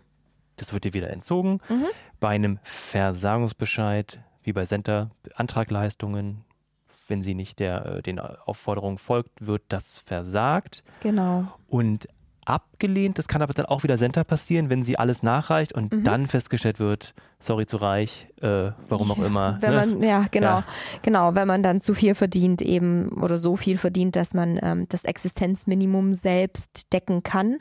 das 0.61 0.73
wird 0.73 0.83
dir 0.83 0.93
wieder 0.93 1.09
entzogen. 1.09 1.59
Mhm. 1.69 1.85
Bei 2.19 2.29
einem 2.29 2.59
Versagungsbescheid, 2.63 4.19
wie 4.43 4.53
bei 4.53 4.65
Center, 4.65 5.11
Antragleistungen, 5.35 6.45
wenn 7.07 7.23
sie 7.23 7.33
nicht 7.33 7.59
der, 7.59 7.85
äh, 7.85 8.01
den 8.01 8.19
Aufforderungen 8.19 8.97
folgt, 8.97 9.45
wird 9.45 9.63
das 9.69 9.97
versagt. 9.97 10.83
Genau. 11.01 11.47
Und 11.67 12.07
abgelehnt. 12.49 13.17
Das 13.17 13.27
kann 13.27 13.41
aber 13.41 13.53
dann 13.53 13.65
auch 13.65 13.83
wieder 13.83 13.97
Center 13.97 14.23
passieren, 14.23 14.69
wenn 14.69 14.83
sie 14.83 14.97
alles 14.97 15.23
nachreicht 15.23 15.73
und 15.73 15.93
mhm. 15.93 16.03
dann 16.03 16.27
festgestellt 16.27 16.79
wird, 16.79 17.13
sorry 17.39 17.65
zu 17.65 17.77
reich, 17.77 18.27
äh, 18.41 18.71
warum 18.87 19.11
auch 19.11 19.19
immer. 19.19 19.57
Wenn 19.61 19.71
ne? 19.71 19.77
man, 19.77 20.03
ja, 20.03 20.25
genau, 20.31 20.47
ja. 20.47 20.65
genau, 21.01 21.35
wenn 21.35 21.47
man 21.47 21.63
dann 21.63 21.81
zu 21.81 21.93
viel 21.93 22.15
verdient 22.15 22.61
eben 22.61 23.09
oder 23.21 23.39
so 23.39 23.55
viel 23.55 23.77
verdient, 23.77 24.15
dass 24.15 24.33
man 24.33 24.59
ähm, 24.61 24.85
das 24.89 25.05
Existenzminimum 25.05 26.13
selbst 26.13 26.91
decken 26.91 27.23
kann, 27.23 27.59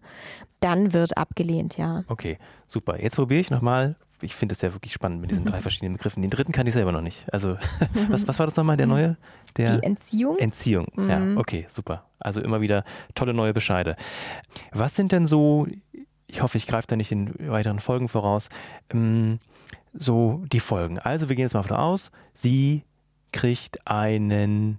dann 0.60 0.92
wird 0.92 1.16
abgelehnt, 1.16 1.76
ja. 1.76 2.04
Okay, 2.08 2.38
super. 2.66 3.00
Jetzt 3.00 3.16
probiere 3.16 3.40
ich 3.40 3.50
nochmal 3.50 3.94
ich 4.22 4.34
finde 4.34 4.54
es 4.54 4.60
ja 4.62 4.72
wirklich 4.72 4.92
spannend 4.92 5.20
mit 5.20 5.30
diesen 5.30 5.44
drei 5.44 5.60
verschiedenen 5.60 5.94
Begriffen. 5.94 6.22
Den 6.22 6.30
dritten 6.30 6.52
kann 6.52 6.66
ich 6.66 6.74
selber 6.74 6.92
noch 6.92 7.00
nicht. 7.00 7.32
Also, 7.32 7.56
was, 8.08 8.26
was 8.26 8.38
war 8.38 8.46
das 8.46 8.56
nochmal, 8.56 8.76
der 8.76 8.86
neue? 8.86 9.16
Der 9.56 9.78
Die 9.78 9.86
Entziehung? 9.86 10.38
Entziehung, 10.38 10.86
mhm. 10.94 11.08
ja, 11.08 11.36
okay, 11.36 11.66
super. 11.68 12.04
Also 12.18 12.40
immer 12.40 12.60
wieder 12.60 12.84
tolle 13.14 13.34
neue 13.34 13.54
Bescheide. 13.54 13.96
Was 14.72 14.96
sind 14.96 15.12
denn 15.12 15.26
so, 15.26 15.66
ich 16.26 16.42
hoffe, 16.42 16.58
ich 16.58 16.66
greife 16.66 16.86
da 16.88 16.96
nicht 16.96 17.12
in 17.12 17.34
weiteren 17.50 17.80
Folgen 17.80 18.08
voraus, 18.08 18.48
ähm, 18.90 19.38
so 19.92 20.44
die 20.52 20.60
Folgen. 20.60 20.98
Also, 20.98 21.28
wir 21.28 21.36
gehen 21.36 21.44
jetzt 21.44 21.54
mal 21.54 21.62
davon 21.62 21.76
aus, 21.76 22.10
sie 22.34 22.82
kriegt 23.32 23.86
einen 23.86 24.78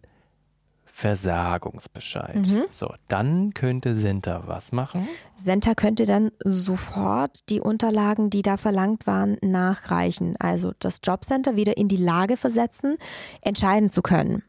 Versagungsbescheid. 1.00 2.36
Mhm. 2.36 2.66
So, 2.72 2.94
dann 3.08 3.54
könnte 3.54 3.96
Senta 3.96 4.44
was 4.48 4.74
machen? 4.74 5.08
Senta 5.38 5.74
könnte 5.74 6.06
dann 6.06 6.32
sofort 6.44 7.50
die 7.50 7.62
Unterlagen, 7.62 8.30
die 8.30 8.42
da 8.42 8.58
verlangt 8.58 9.08
waren, 9.08 9.38
nachreichen. 9.42 10.36
Also 10.40 10.74
das 10.80 11.00
Jobcenter 11.02 11.56
wieder 11.56 11.78
in 11.78 11.88
die 11.88 11.96
Lage 11.96 12.36
versetzen, 12.36 12.98
entscheiden 13.40 13.90
zu 13.90 14.02
können. 14.02 14.44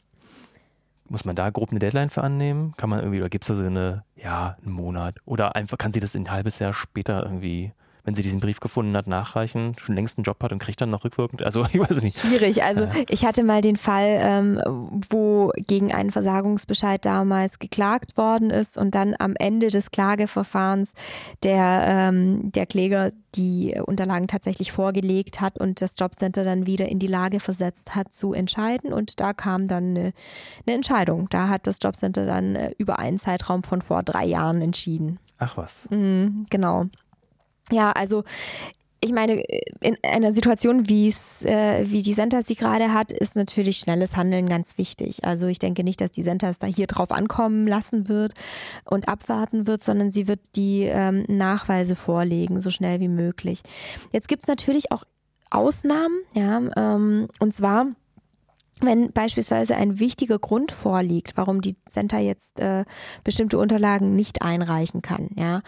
Muss 1.08 1.24
man 1.24 1.36
da 1.36 1.50
grob 1.50 1.70
eine 1.70 1.78
Deadline 1.78 2.10
für 2.10 2.24
annehmen? 2.24 2.74
Kann 2.76 2.90
man 2.90 2.98
irgendwie, 2.98 3.20
oder 3.20 3.30
gibt 3.30 3.44
es 3.44 3.48
da 3.48 3.54
so 3.54 3.62
eine, 3.62 4.02
ja, 4.16 4.56
einen 4.60 4.72
Monat? 4.72 5.18
Oder 5.26 5.54
einfach 5.54 5.78
kann 5.78 5.92
sie 5.92 6.00
das 6.00 6.16
ein 6.16 6.32
halbes 6.32 6.58
Jahr 6.58 6.72
später 6.72 7.22
irgendwie 7.22 7.72
wenn 8.04 8.14
sie 8.14 8.22
diesen 8.22 8.40
Brief 8.40 8.60
gefunden 8.60 8.96
hat, 8.96 9.06
nachreichen, 9.06 9.74
schon 9.78 9.94
längst 9.94 10.18
einen 10.18 10.24
Job 10.24 10.42
hat 10.42 10.52
und 10.52 10.58
kriegt 10.58 10.80
dann 10.80 10.90
noch 10.90 11.04
rückwirkend. 11.04 11.42
Also 11.42 11.64
ich 11.72 11.78
weiß 11.78 12.02
nicht. 12.02 12.18
Schwierig. 12.18 12.62
Also 12.62 12.88
ich 13.08 13.24
hatte 13.24 13.42
mal 13.42 13.60
den 13.60 13.76
Fall, 13.76 14.18
ähm, 14.20 14.62
wo 15.10 15.52
gegen 15.56 15.92
einen 15.92 16.10
Versagungsbescheid 16.10 17.04
damals 17.04 17.58
geklagt 17.58 18.16
worden 18.16 18.50
ist 18.50 18.76
und 18.76 18.94
dann 18.94 19.14
am 19.18 19.34
Ende 19.36 19.68
des 19.68 19.90
Klageverfahrens 19.90 20.94
der, 21.42 21.84
ähm, 21.86 22.52
der 22.52 22.66
Kläger 22.66 23.12
die 23.34 23.80
Unterlagen 23.84 24.26
tatsächlich 24.26 24.72
vorgelegt 24.72 25.40
hat 25.40 25.60
und 25.60 25.80
das 25.80 25.94
Jobcenter 25.98 26.44
dann 26.44 26.66
wieder 26.66 26.88
in 26.88 26.98
die 26.98 27.06
Lage 27.06 27.40
versetzt 27.40 27.94
hat 27.94 28.12
zu 28.12 28.32
entscheiden. 28.32 28.92
Und 28.92 29.20
da 29.20 29.32
kam 29.32 29.68
dann 29.68 29.90
eine, 29.90 30.12
eine 30.66 30.76
Entscheidung. 30.76 31.28
Da 31.30 31.48
hat 31.48 31.66
das 31.66 31.78
Jobcenter 31.80 32.26
dann 32.26 32.56
äh, 32.56 32.72
über 32.78 32.98
einen 32.98 33.18
Zeitraum 33.18 33.62
von 33.62 33.82
vor 33.82 34.02
drei 34.02 34.24
Jahren 34.24 34.60
entschieden. 34.62 35.18
Ach 35.38 35.56
was. 35.56 35.88
Mhm, 35.90 36.46
genau. 36.50 36.86
Ja, 37.70 37.92
also 37.92 38.24
ich 39.02 39.12
meine, 39.12 39.42
in 39.80 39.96
einer 40.02 40.32
Situation, 40.32 40.88
wie 40.88 41.08
es, 41.08 41.42
äh, 41.42 41.90
wie 41.90 42.02
die 42.02 42.14
Centers 42.14 42.46
sie 42.46 42.54
gerade 42.54 42.92
hat, 42.92 43.12
ist 43.12 43.34
natürlich 43.34 43.78
schnelles 43.78 44.16
Handeln 44.16 44.46
ganz 44.46 44.76
wichtig. 44.76 45.24
Also 45.24 45.46
ich 45.46 45.58
denke 45.58 45.84
nicht, 45.84 46.02
dass 46.02 46.12
die 46.12 46.22
Centers 46.22 46.58
da 46.58 46.66
hier 46.66 46.86
drauf 46.86 47.10
ankommen 47.10 47.66
lassen 47.66 48.08
wird 48.08 48.34
und 48.84 49.08
abwarten 49.08 49.66
wird, 49.66 49.82
sondern 49.82 50.12
sie 50.12 50.28
wird 50.28 50.40
die 50.54 50.82
ähm, 50.82 51.24
Nachweise 51.28 51.96
vorlegen, 51.96 52.60
so 52.60 52.68
schnell 52.68 53.00
wie 53.00 53.08
möglich. 53.08 53.62
Jetzt 54.12 54.28
gibt 54.28 54.42
es 54.42 54.48
natürlich 54.48 54.92
auch 54.92 55.04
Ausnahmen, 55.50 56.20
ja, 56.34 56.60
ähm, 56.76 57.26
und 57.40 57.54
zwar 57.54 57.86
wenn 58.82 59.12
beispielsweise 59.12 59.76
ein 59.76 60.00
wichtiger 60.00 60.38
Grund 60.38 60.72
vorliegt, 60.72 61.36
warum 61.36 61.60
die 61.60 61.76
Center 61.86 62.18
jetzt 62.18 62.60
äh, 62.60 62.84
bestimmte 63.24 63.58
Unterlagen 63.58 64.16
nicht 64.16 64.40
einreichen 64.40 65.02
kann, 65.02 65.28
ja 65.36 65.60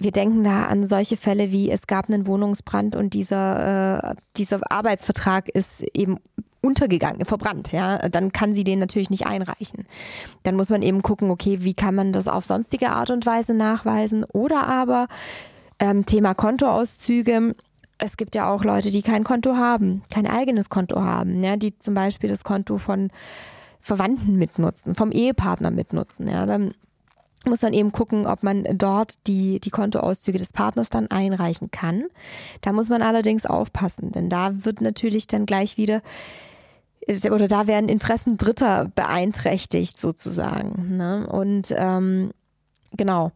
wir 0.00 0.12
denken 0.12 0.42
da 0.42 0.64
an 0.64 0.82
solche 0.84 1.16
Fälle 1.16 1.52
wie 1.52 1.70
es 1.70 1.86
gab 1.86 2.08
einen 2.08 2.26
Wohnungsbrand 2.26 2.96
und 2.96 3.14
dieser, 3.14 4.12
äh, 4.12 4.14
dieser 4.36 4.60
Arbeitsvertrag 4.70 5.48
ist 5.48 5.82
eben 5.94 6.16
untergegangen, 6.62 7.24
verbrannt, 7.24 7.72
ja, 7.72 7.98
dann 8.08 8.32
kann 8.32 8.54
sie 8.54 8.64
den 8.64 8.78
natürlich 8.78 9.10
nicht 9.10 9.26
einreichen. 9.26 9.86
Dann 10.42 10.56
muss 10.56 10.70
man 10.70 10.82
eben 10.82 11.02
gucken, 11.02 11.30
okay, 11.30 11.58
wie 11.62 11.74
kann 11.74 11.94
man 11.94 12.12
das 12.12 12.28
auf 12.28 12.44
sonstige 12.44 12.90
Art 12.90 13.10
und 13.10 13.24
Weise 13.24 13.54
nachweisen 13.54 14.24
oder 14.24 14.66
aber 14.66 15.06
ähm, 15.78 16.04
Thema 16.04 16.34
Kontoauszüge. 16.34 17.54
Es 17.98 18.16
gibt 18.16 18.34
ja 18.34 18.50
auch 18.50 18.64
Leute, 18.64 18.90
die 18.90 19.02
kein 19.02 19.24
Konto 19.24 19.56
haben, 19.56 20.02
kein 20.10 20.26
eigenes 20.26 20.70
Konto 20.70 21.02
haben, 21.02 21.42
ja, 21.42 21.56
die 21.56 21.78
zum 21.78 21.94
Beispiel 21.94 22.28
das 22.28 22.44
Konto 22.44 22.78
von 22.78 23.10
Verwandten 23.80 24.36
mitnutzen, 24.36 24.94
vom 24.94 25.10
Ehepartner 25.10 25.70
mitnutzen, 25.70 26.28
ja, 26.28 26.44
dann 26.44 26.74
muss 27.46 27.62
man 27.62 27.72
eben 27.72 27.92
gucken, 27.92 28.26
ob 28.26 28.42
man 28.42 28.64
dort 28.74 29.26
die, 29.26 29.60
die 29.60 29.70
Kontoauszüge 29.70 30.38
des 30.38 30.52
Partners 30.52 30.90
dann 30.90 31.10
einreichen 31.10 31.70
kann. 31.70 32.06
Da 32.60 32.72
muss 32.72 32.88
man 32.88 33.02
allerdings 33.02 33.46
aufpassen, 33.46 34.12
denn 34.12 34.28
da 34.28 34.64
wird 34.64 34.80
natürlich 34.80 35.26
dann 35.26 35.46
gleich 35.46 35.76
wieder 35.76 36.02
oder 37.30 37.48
da 37.48 37.66
werden 37.66 37.88
Interessen 37.88 38.36
Dritter 38.36 38.90
beeinträchtigt 38.94 39.98
sozusagen. 39.98 40.96
Ne? 40.96 41.26
Und 41.28 41.74
ähm, 41.76 42.30
Genau. 42.96 43.30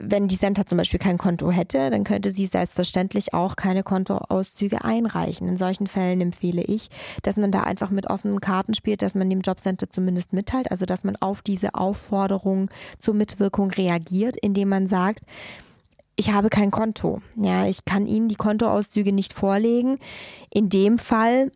Wenn 0.00 0.28
die 0.28 0.38
Center 0.38 0.66
zum 0.66 0.78
Beispiel 0.78 0.98
kein 0.98 1.18
Konto 1.18 1.50
hätte, 1.50 1.90
dann 1.90 2.04
könnte 2.04 2.30
sie 2.30 2.46
selbstverständlich 2.46 3.34
auch 3.34 3.54
keine 3.54 3.82
Kontoauszüge 3.82 4.82
einreichen. 4.82 5.46
In 5.46 5.56
solchen 5.56 5.86
Fällen 5.86 6.20
empfehle 6.20 6.62
ich, 6.62 6.88
dass 7.22 7.36
man 7.36 7.52
da 7.52 7.60
einfach 7.60 7.90
mit 7.90 8.08
offenen 8.08 8.40
Karten 8.40 8.74
spielt, 8.74 9.02
dass 9.02 9.14
man 9.14 9.28
dem 9.28 9.42
Jobcenter 9.42 9.90
zumindest 9.90 10.32
mitteilt, 10.32 10.70
also 10.70 10.86
dass 10.86 11.04
man 11.04 11.16
auf 11.16 11.42
diese 11.42 11.74
Aufforderung 11.74 12.70
zur 12.98 13.14
Mitwirkung 13.14 13.70
reagiert, 13.70 14.36
indem 14.36 14.70
man 14.70 14.86
sagt, 14.86 15.20
ich 16.16 16.32
habe 16.32 16.48
kein 16.48 16.70
Konto. 16.70 17.20
Ja, 17.36 17.66
ich 17.66 17.84
kann 17.84 18.06
Ihnen 18.06 18.28
die 18.28 18.36
Kontoauszüge 18.36 19.12
nicht 19.12 19.32
vorlegen. 19.32 19.98
In 20.50 20.68
dem 20.68 20.98
Fall 20.98 21.50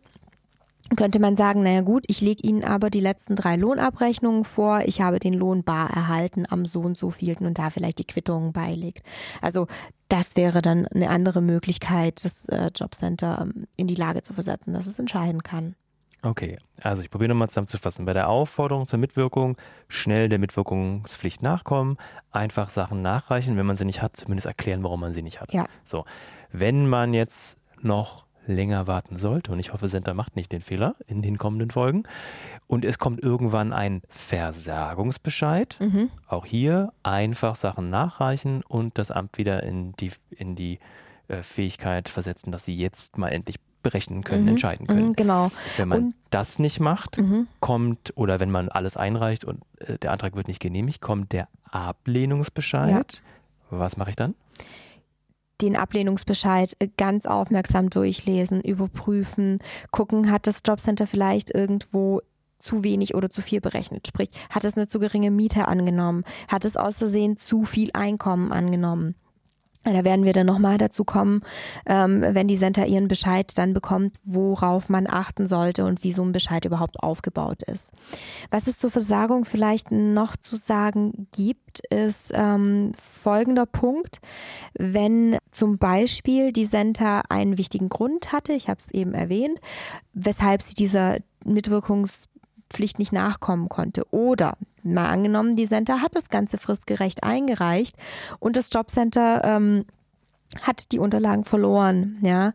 könnte 0.95 1.19
man 1.19 1.35
sagen, 1.35 1.63
naja 1.63 1.81
gut, 1.81 2.05
ich 2.07 2.21
lege 2.21 2.41
Ihnen 2.47 2.63
aber 2.63 2.89
die 2.89 2.99
letzten 2.99 3.35
drei 3.35 3.55
Lohnabrechnungen 3.55 4.43
vor, 4.43 4.81
ich 4.85 5.01
habe 5.01 5.19
den 5.19 5.33
Lohn 5.33 5.63
bar 5.63 5.89
erhalten 5.91 6.45
am 6.49 6.65
so 6.65 6.81
und 6.81 6.97
so 6.97 7.11
vielten 7.11 7.45
und 7.45 7.59
da 7.59 7.69
vielleicht 7.69 7.99
die 7.99 8.05
Quittungen 8.05 8.53
beilegt. 8.53 9.03
Also 9.41 9.67
das 10.07 10.35
wäre 10.35 10.61
dann 10.61 10.87
eine 10.87 11.09
andere 11.09 11.41
Möglichkeit, 11.41 12.25
das 12.25 12.45
äh, 12.49 12.71
Jobcenter 12.75 13.39
ähm, 13.41 13.65
in 13.75 13.87
die 13.87 13.95
Lage 13.95 14.21
zu 14.21 14.33
versetzen, 14.33 14.73
dass 14.73 14.87
es 14.87 14.99
entscheiden 14.99 15.43
kann. 15.43 15.75
Okay, 16.21 16.57
also 16.81 17.01
ich 17.01 17.09
probiere 17.09 17.29
nochmal 17.29 17.47
zusammenzufassen. 17.47 18.05
Bei 18.05 18.13
der 18.13 18.27
Aufforderung 18.27 18.87
zur 18.87 18.99
Mitwirkung 18.99 19.55
schnell 19.87 20.27
der 20.27 20.39
Mitwirkungspflicht 20.39 21.41
nachkommen, 21.41 21.97
einfach 22.31 22.69
Sachen 22.69 23.01
nachreichen, 23.01 23.55
wenn 23.55 23.65
man 23.65 23.77
sie 23.77 23.85
nicht 23.85 24.01
hat, 24.01 24.17
zumindest 24.17 24.47
erklären, 24.47 24.83
warum 24.83 24.99
man 24.99 25.13
sie 25.13 25.21
nicht 25.21 25.39
hat. 25.39 25.53
Ja. 25.53 25.65
So, 25.85 26.03
wenn 26.51 26.89
man 26.89 27.13
jetzt 27.13 27.57
noch 27.81 28.25
länger 28.49 28.87
warten 28.87 29.17
sollte, 29.17 29.51
und 29.51 29.59
ich 29.59 29.71
hoffe, 29.73 29.87
Senta 29.87 30.13
macht 30.13 30.35
nicht 30.35 30.51
den 30.51 30.61
Fehler 30.61 30.95
in 31.07 31.21
den 31.21 31.37
kommenden 31.37 31.71
Folgen, 31.71 32.03
und 32.67 32.85
es 32.85 32.99
kommt 32.99 33.21
irgendwann 33.21 33.73
ein 33.73 34.01
Versagungsbescheid, 34.09 35.77
mhm. 35.79 36.09
auch 36.27 36.45
hier 36.45 36.93
einfach 37.03 37.55
Sachen 37.55 37.89
nachreichen 37.89 38.63
und 38.67 38.97
das 38.97 39.11
Amt 39.11 39.37
wieder 39.37 39.63
in 39.63 39.93
die, 39.93 40.11
in 40.29 40.55
die 40.55 40.79
äh, 41.27 41.41
Fähigkeit 41.41 42.09
versetzen, 42.09 42.51
dass 42.51 42.65
sie 42.65 42.75
jetzt 42.75 43.17
mal 43.17 43.29
endlich 43.29 43.57
berechnen 43.81 44.23
können, 44.23 44.43
mhm. 44.43 44.49
entscheiden 44.49 44.87
können. 44.87 45.09
Mhm, 45.09 45.15
genau. 45.15 45.51
Wenn 45.77 45.87
man 45.87 46.03
und, 46.05 46.15
das 46.29 46.59
nicht 46.59 46.79
macht, 46.79 47.17
mhm. 47.17 47.47
kommt, 47.59 48.13
oder 48.15 48.39
wenn 48.39 48.51
man 48.51 48.69
alles 48.69 48.97
einreicht 48.97 49.45
und 49.45 49.61
äh, 49.79 49.97
der 49.97 50.11
Antrag 50.11 50.35
wird 50.35 50.47
nicht 50.47 50.59
genehmigt, 50.59 51.01
kommt 51.01 51.31
der 51.31 51.47
Ablehnungsbescheid. 51.63 53.21
Ja. 53.71 53.79
Was 53.79 53.97
mache 53.97 54.09
ich 54.09 54.15
dann? 54.15 54.35
Den 55.61 55.75
Ablehnungsbescheid 55.75 56.75
äh, 56.79 56.87
ganz 56.97 57.25
aufmerksam 57.25 57.89
durchlesen, 57.89 58.61
überprüfen, 58.61 59.59
gucken, 59.91 60.31
hat 60.31 60.47
das 60.47 60.61
Jobcenter 60.65 61.07
vielleicht 61.07 61.53
irgendwo 61.53 62.21
zu 62.59 62.83
wenig 62.83 63.15
oder 63.15 63.29
zu 63.29 63.41
viel 63.41 63.61
berechnet. 63.61 64.07
Sprich, 64.07 64.29
hat 64.49 64.65
es 64.65 64.75
eine 64.75 64.87
zu 64.87 64.99
geringe 64.99 65.31
Miete 65.31 65.67
angenommen? 65.67 66.23
Hat 66.47 66.65
es 66.65 66.77
aus 66.77 66.97
Versehen 66.97 67.37
zu 67.37 67.63
viel 67.63 67.89
Einkommen 67.93 68.51
angenommen? 68.51 69.15
Da 69.85 70.03
werden 70.03 70.25
wir 70.25 70.33
dann 70.33 70.45
nochmal 70.45 70.77
dazu 70.77 71.05
kommen, 71.05 71.41
ähm, 71.85 72.21
wenn 72.21 72.49
die 72.49 72.57
Center 72.57 72.85
ihren 72.85 73.07
Bescheid 73.07 73.57
dann 73.57 73.73
bekommt, 73.73 74.17
worauf 74.25 74.89
man 74.89 75.07
achten 75.07 75.47
sollte 75.47 75.85
und 75.85 76.03
wie 76.03 76.11
so 76.11 76.21
ein 76.21 76.33
Bescheid 76.33 76.65
überhaupt 76.65 77.01
aufgebaut 77.01 77.63
ist. 77.63 77.91
Was 78.51 78.67
es 78.67 78.77
zur 78.77 78.91
Versagung 78.91 79.45
vielleicht 79.45 79.89
noch 79.91 80.35
zu 80.35 80.57
sagen 80.57 81.27
gibt, 81.31 81.79
ist 81.89 82.31
ähm, 82.35 82.91
folgender 83.01 83.65
Punkt. 83.65 84.19
Wenn 84.73 85.37
zum 85.51 85.77
Beispiel 85.77 86.51
die 86.51 86.67
Center 86.67 87.23
einen 87.29 87.57
wichtigen 87.57 87.87
Grund 87.87 88.33
hatte, 88.33 88.51
ich 88.51 88.67
habe 88.67 88.79
es 88.81 88.91
eben 88.91 89.13
erwähnt, 89.13 89.59
weshalb 90.13 90.61
sie 90.61 90.73
dieser 90.73 91.17
Mitwirkungs 91.45 92.27
Pflicht 92.69 92.99
nicht 92.99 93.11
nachkommen 93.11 93.69
konnte. 93.69 94.03
Oder 94.11 94.57
mal 94.83 95.09
angenommen, 95.09 95.55
die 95.55 95.67
Center 95.67 96.01
hat 96.01 96.15
das 96.15 96.29
Ganze 96.29 96.57
fristgerecht 96.57 97.23
eingereicht 97.23 97.95
und 98.39 98.57
das 98.57 98.69
Jobcenter 98.71 99.43
ähm, 99.43 99.85
hat 100.61 100.91
die 100.91 100.99
Unterlagen 100.99 101.43
verloren, 101.43 102.17
ja, 102.21 102.53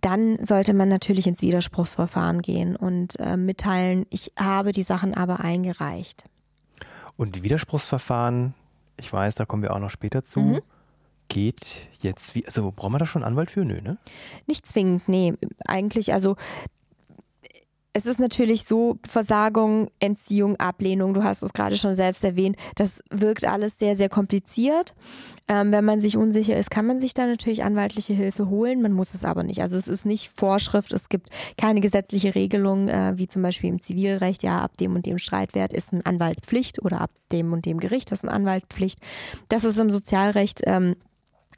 dann 0.00 0.38
sollte 0.44 0.74
man 0.74 0.88
natürlich 0.88 1.26
ins 1.26 1.42
Widerspruchsverfahren 1.42 2.40
gehen 2.40 2.76
und 2.76 3.18
äh, 3.18 3.36
mitteilen, 3.36 4.06
ich 4.10 4.32
habe 4.38 4.70
die 4.70 4.84
Sachen 4.84 5.14
aber 5.14 5.40
eingereicht. 5.40 6.24
Und 7.16 7.42
Widerspruchsverfahren, 7.42 8.54
ich 8.96 9.12
weiß, 9.12 9.34
da 9.34 9.44
kommen 9.44 9.62
wir 9.62 9.74
auch 9.74 9.80
noch 9.80 9.90
später 9.90 10.22
zu. 10.22 10.40
Mhm 10.40 10.62
geht 11.32 11.88
jetzt 12.02 12.34
wie, 12.34 12.44
also 12.44 12.70
brauchen 12.70 12.92
wir 12.92 12.98
da 12.98 13.06
schon 13.06 13.22
einen 13.22 13.32
Anwalt 13.32 13.50
für? 13.50 13.64
Nö, 13.64 13.80
ne? 13.80 13.96
Nicht 14.46 14.66
zwingend, 14.66 15.08
nee. 15.08 15.32
Eigentlich, 15.66 16.12
also 16.12 16.36
es 17.94 18.06
ist 18.06 18.18
natürlich 18.18 18.64
so, 18.64 18.98
Versagung, 19.06 19.90
Entziehung, 20.00 20.56
Ablehnung, 20.56 21.12
du 21.12 21.22
hast 21.22 21.42
es 21.42 21.52
gerade 21.52 21.76
schon 21.76 21.94
selbst 21.94 22.24
erwähnt, 22.24 22.56
das 22.74 23.02
wirkt 23.10 23.44
alles 23.44 23.78
sehr, 23.78 23.96
sehr 23.96 24.08
kompliziert. 24.08 24.94
Ähm, 25.48 25.72
wenn 25.72 25.84
man 25.84 26.00
sich 26.00 26.16
unsicher 26.16 26.56
ist, 26.56 26.70
kann 26.70 26.86
man 26.86 27.00
sich 27.00 27.12
da 27.12 27.26
natürlich 27.26 27.64
anwaltliche 27.64 28.14
Hilfe 28.14 28.48
holen, 28.48 28.80
man 28.80 28.92
muss 28.92 29.12
es 29.12 29.24
aber 29.24 29.42
nicht. 29.42 29.60
Also 29.60 29.76
es 29.76 29.88
ist 29.88 30.06
nicht 30.06 30.30
Vorschrift, 30.30 30.92
es 30.92 31.08
gibt 31.08 31.28
keine 31.58 31.80
gesetzliche 31.80 32.34
Regelung, 32.34 32.88
äh, 32.88 33.12
wie 33.16 33.28
zum 33.28 33.42
Beispiel 33.42 33.68
im 33.68 33.80
Zivilrecht, 33.80 34.42
ja, 34.42 34.60
ab 34.60 34.78
dem 34.78 34.94
und 34.94 35.04
dem 35.04 35.18
Streitwert 35.18 35.72
ist 35.72 35.92
ein 35.92 36.06
Anwalt 36.06 36.40
Pflicht 36.46 36.82
oder 36.82 37.00
ab 37.00 37.10
dem 37.30 37.52
und 37.52 37.66
dem 37.66 37.78
Gericht 37.78 38.12
ist 38.12 38.24
ein 38.24 38.30
Anwalt 38.30 38.64
Pflicht. 38.70 39.00
Das 39.48 39.64
ist 39.64 39.78
im 39.78 39.90
Sozialrecht 39.90 40.62
ähm, 40.64 40.96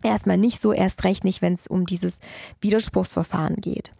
Erstmal 0.05 0.37
nicht 0.37 0.61
so, 0.61 0.75
erst 0.75 1.05
recht 1.05 1.25
nicht, 1.25 1.41
wenn 1.41 1.55
es 1.55 1.67
um 1.67 1.87
dieses 1.87 2.19
Widerspruchsverfahren 2.61 3.57
geht. 3.57 3.95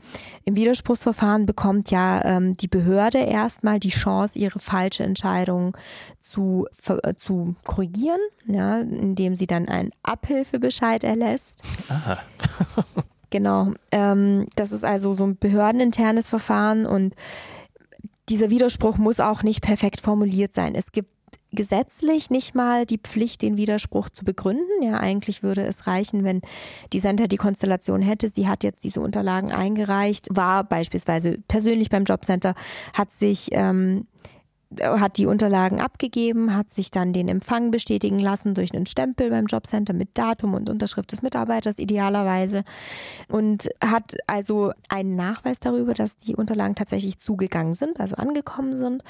Im 0.45 0.55
Widerspruchsverfahren 0.55 1.47
bekommt 1.47 1.91
ja 1.91 2.23
ähm, 2.27 2.55
die 2.59 2.69
Behörde 2.69 3.21
erstmal 3.21 3.81
die 3.81 3.89
Chance, 3.89 4.39
ihre 4.39 4.59
falsche 4.59 5.03
Entscheidung 5.03 5.75
zu, 6.21 6.67
äh, 7.03 7.15
zu 7.15 7.57
korrigieren, 7.65 8.21
ja, 8.45 8.81
indem 8.81 9.35
sie 9.35 9.47
dann 9.47 9.67
einen 9.67 9.93
Abhilfebescheid 10.03 11.05
erlässt. 11.05 11.63
Aha. 11.89 12.19
genau. 13.31 13.73
Ähm, 13.91 14.47
das 14.57 14.73
ist 14.73 14.85
also 14.85 15.15
so 15.15 15.25
ein 15.25 15.39
behördeninternes 15.39 16.29
Verfahren 16.29 16.85
und 16.85 17.15
dieser 18.29 18.51
Widerspruch 18.51 18.99
muss 18.99 19.21
auch 19.21 19.43
nicht 19.43 19.63
perfekt 19.63 20.03
formuliert 20.03 20.53
sein. 20.53 20.75
Es 20.75 20.93
gibt 20.93 21.14
gesetzlich 21.55 22.31
nicht 22.31 22.55
mal 22.55 22.87
die 22.87 22.99
Pflicht, 22.99 23.43
den 23.43 23.57
Widerspruch 23.57 24.09
zu 24.11 24.25
begründen. 24.25 24.83
Ja, 24.83 24.99
eigentlich 24.99 25.43
würde 25.43 25.63
es 25.63 25.87
reichen, 25.87 26.25
wenn 26.25 26.41
die 26.93 27.01
Center 27.01 27.29
die 27.29 27.37
Konstellation 27.37 28.03
hätte. 28.03 28.29
Sie 28.29 28.49
hat 28.49 28.65
jetzt 28.65 28.85
diese 28.85 29.01
Unterlagen 29.01 29.53
eingereicht, 29.53 30.29
war 30.31 30.65
beispielsweise 30.65 31.39
persönlich 31.49 31.91
beim 31.91 32.05
Jobcenter, 32.05 32.55
hat 32.93 33.11
sich 33.11 33.49
ähm, 33.53 34.07
hat 34.81 35.19
die 35.19 35.27
Unterlagen 35.27 35.81
abgegeben, 35.81 36.55
hat 36.55 36.71
sich 36.71 36.91
dann 36.91 37.13
den 37.13 37.29
Empfang 37.29 37.71
bestätigen 37.71 38.19
lassen 38.19 38.55
durch 38.55 38.75
einen 38.75 38.87
Stempel 38.87 39.31
beim 39.31 39.47
Jobcenter 39.47 39.93
mit 39.93 40.11
Datum 40.15 40.55
und 40.55 40.69
Unterschrift 40.69 41.13
des 41.13 41.23
Mitarbeiters 41.23 41.79
idealerweise 41.79 42.65
und 43.29 43.69
hat 43.83 44.17
also 44.27 44.73
einen 44.89 45.17
Nachweis 45.17 45.61
darüber, 45.61 45.95
dass 45.95 46.17
die 46.17 46.37
Unterlagen 46.37 46.75
tatsächlich 46.75 47.19
zugegangen 47.19 47.75
sind, 47.75 48.01
also 48.01 48.17
angekommen 48.17 48.77
sind. 48.77 49.03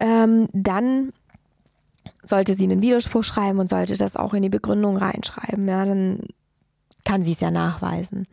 Ähm, 0.00 0.48
dann 0.52 1.12
sollte 2.24 2.54
sie 2.54 2.64
einen 2.64 2.82
Widerspruch 2.82 3.24
schreiben 3.24 3.58
und 3.58 3.70
sollte 3.70 3.96
das 3.96 4.16
auch 4.16 4.34
in 4.34 4.42
die 4.42 4.48
Begründung 4.48 4.96
reinschreiben, 4.96 5.66
ja, 5.68 5.84
dann 5.84 6.20
kann 7.04 7.22
sie 7.22 7.32
es 7.32 7.40
ja 7.40 7.50
nachweisen. 7.50 8.26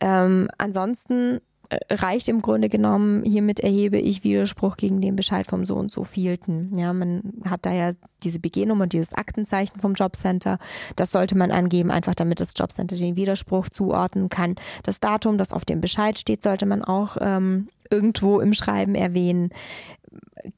Ähm, 0.00 0.48
ansonsten 0.58 1.40
äh, 1.70 1.78
reicht 1.90 2.28
im 2.28 2.40
Grunde 2.40 2.68
genommen, 2.68 3.22
hiermit 3.24 3.60
erhebe 3.60 3.98
ich 3.98 4.24
Widerspruch 4.24 4.76
gegen 4.76 5.00
den 5.00 5.16
Bescheid 5.16 5.46
vom 5.46 5.66
so 5.66 5.76
und 5.76 5.92
so 5.92 6.02
vielten. 6.04 6.76
Ja, 6.78 6.92
man 6.92 7.34
hat 7.44 7.66
da 7.66 7.72
ja 7.72 7.92
diese 8.22 8.38
BG-Nummer, 8.40 8.86
dieses 8.86 9.12
Aktenzeichen 9.12 9.78
vom 9.78 9.94
Jobcenter. 9.94 10.58
Das 10.96 11.12
sollte 11.12 11.36
man 11.36 11.50
angeben, 11.50 11.90
einfach 11.90 12.14
damit 12.14 12.40
das 12.40 12.54
Jobcenter 12.56 12.96
den 12.96 13.16
Widerspruch 13.16 13.68
zuordnen 13.68 14.30
kann. 14.30 14.56
Das 14.82 14.98
Datum, 15.00 15.36
das 15.36 15.52
auf 15.52 15.64
dem 15.64 15.80
Bescheid 15.80 16.18
steht, 16.18 16.42
sollte 16.42 16.64
man 16.64 16.82
auch 16.82 17.18
ähm, 17.20 17.68
irgendwo 17.90 18.40
im 18.40 18.54
Schreiben 18.54 18.94
erwähnen. 18.94 19.50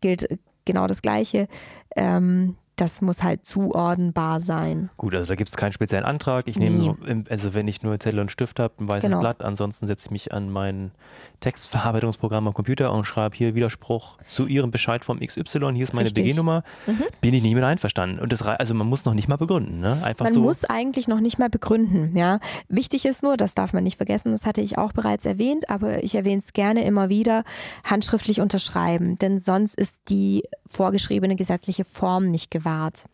Gilt 0.00 0.38
genau 0.64 0.86
das 0.86 1.02
Gleiche. 1.02 1.48
Ähm, 1.96 2.56
das 2.80 3.02
muss 3.02 3.22
halt 3.22 3.44
zuordnenbar 3.44 4.40
sein. 4.40 4.88
Gut, 4.96 5.14
also 5.14 5.28
da 5.28 5.34
gibt 5.34 5.50
es 5.50 5.56
keinen 5.56 5.72
speziellen 5.72 6.04
Antrag. 6.04 6.48
Ich 6.48 6.58
nehme, 6.58 6.96
nee. 7.04 7.24
also 7.28 7.52
wenn 7.52 7.68
ich 7.68 7.82
nur 7.82 8.00
Zettel 8.00 8.20
und 8.20 8.30
Stift 8.30 8.58
habe, 8.58 8.72
ein 8.80 8.88
weißes 8.88 9.10
genau. 9.10 9.20
Blatt, 9.20 9.42
ansonsten 9.42 9.86
setze 9.86 10.06
ich 10.06 10.10
mich 10.10 10.32
an 10.32 10.50
mein 10.50 10.92
Textverarbeitungsprogramm 11.40 12.48
am 12.48 12.54
Computer 12.54 12.92
und 12.92 13.04
schreibe 13.04 13.36
hier 13.36 13.54
Widerspruch 13.54 14.16
zu 14.26 14.46
Ihrem 14.46 14.70
Bescheid 14.70 15.04
vom 15.04 15.20
XY, 15.20 15.74
hier 15.74 15.82
ist 15.82 15.92
meine 15.92 16.10
BG-Nummer. 16.10 16.62
Mhm. 16.86 17.04
Bin 17.20 17.34
ich 17.34 17.42
nicht 17.42 17.54
mit 17.54 17.64
einverstanden. 17.64 18.18
Und 18.18 18.32
das 18.32 18.40
also 18.42 18.74
man 18.74 18.86
muss 18.86 19.04
noch 19.04 19.14
nicht 19.14 19.28
mal 19.28 19.36
begründen, 19.36 19.80
ne? 19.80 20.02
Einfach 20.02 20.24
man 20.24 20.34
so. 20.34 20.40
muss 20.40 20.64
eigentlich 20.64 21.06
noch 21.06 21.20
nicht 21.20 21.38
mal 21.38 21.50
begründen, 21.50 22.16
ja. 22.16 22.40
Wichtig 22.68 23.04
ist 23.04 23.22
nur, 23.22 23.36
das 23.36 23.54
darf 23.54 23.74
man 23.74 23.84
nicht 23.84 23.98
vergessen, 23.98 24.32
das 24.32 24.46
hatte 24.46 24.62
ich 24.62 24.78
auch 24.78 24.92
bereits 24.92 25.26
erwähnt, 25.26 25.68
aber 25.68 26.02
ich 26.02 26.14
erwähne 26.14 26.40
es 26.44 26.54
gerne 26.54 26.84
immer 26.84 27.10
wieder, 27.10 27.44
handschriftlich 27.84 28.40
unterschreiben, 28.40 29.18
denn 29.18 29.38
sonst 29.38 29.74
ist 29.74 29.98
die 30.08 30.44
vorgeschriebene 30.66 31.36
gesetzliche 31.36 31.84
Form 31.84 32.30
nicht 32.30 32.50
gewahrt 32.50 32.69
gewahrt. 32.70 33.04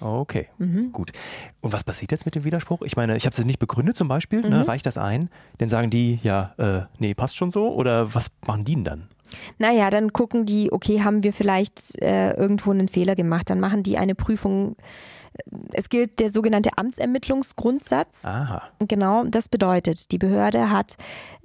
Okay, 0.00 0.48
mhm. 0.58 0.90
gut. 0.92 1.12
Und 1.60 1.72
was 1.72 1.84
passiert 1.84 2.10
jetzt 2.10 2.24
mit 2.24 2.34
dem 2.34 2.42
Widerspruch? 2.42 2.82
Ich 2.82 2.96
meine, 2.96 3.16
ich 3.16 3.24
habe 3.24 3.34
es 3.34 3.44
nicht 3.44 3.60
begründet 3.60 3.96
zum 3.96 4.08
Beispiel. 4.08 4.40
Ne? 4.40 4.48
Mhm. 4.48 4.52
Ne? 4.54 4.68
Reicht 4.68 4.86
das 4.86 4.98
ein? 4.98 5.30
Dann 5.58 5.68
sagen 5.68 5.90
die, 5.90 6.18
ja, 6.22 6.54
äh, 6.58 6.82
nee, 6.98 7.14
passt 7.14 7.36
schon 7.36 7.52
so. 7.52 7.72
Oder 7.72 8.12
was 8.14 8.32
machen 8.46 8.64
die 8.64 8.74
denn 8.74 8.84
dann? 8.84 9.08
Naja, 9.58 9.88
dann 9.90 10.12
gucken 10.12 10.44
die, 10.44 10.72
okay, 10.72 11.02
haben 11.02 11.22
wir 11.22 11.32
vielleicht 11.32 12.02
äh, 12.02 12.32
irgendwo 12.32 12.72
einen 12.72 12.88
Fehler 12.88 13.14
gemacht. 13.14 13.48
Dann 13.48 13.60
machen 13.60 13.84
die 13.84 13.96
eine 13.96 14.16
Prüfung 14.16 14.76
es 15.72 15.88
gilt 15.88 16.20
der 16.20 16.30
sogenannte 16.30 16.70
Amtsermittlungsgrundsatz. 16.76 18.24
Aha. 18.24 18.62
Genau, 18.80 19.24
das 19.24 19.48
bedeutet, 19.48 20.12
die 20.12 20.18
Behörde 20.18 20.70
hat 20.70 20.96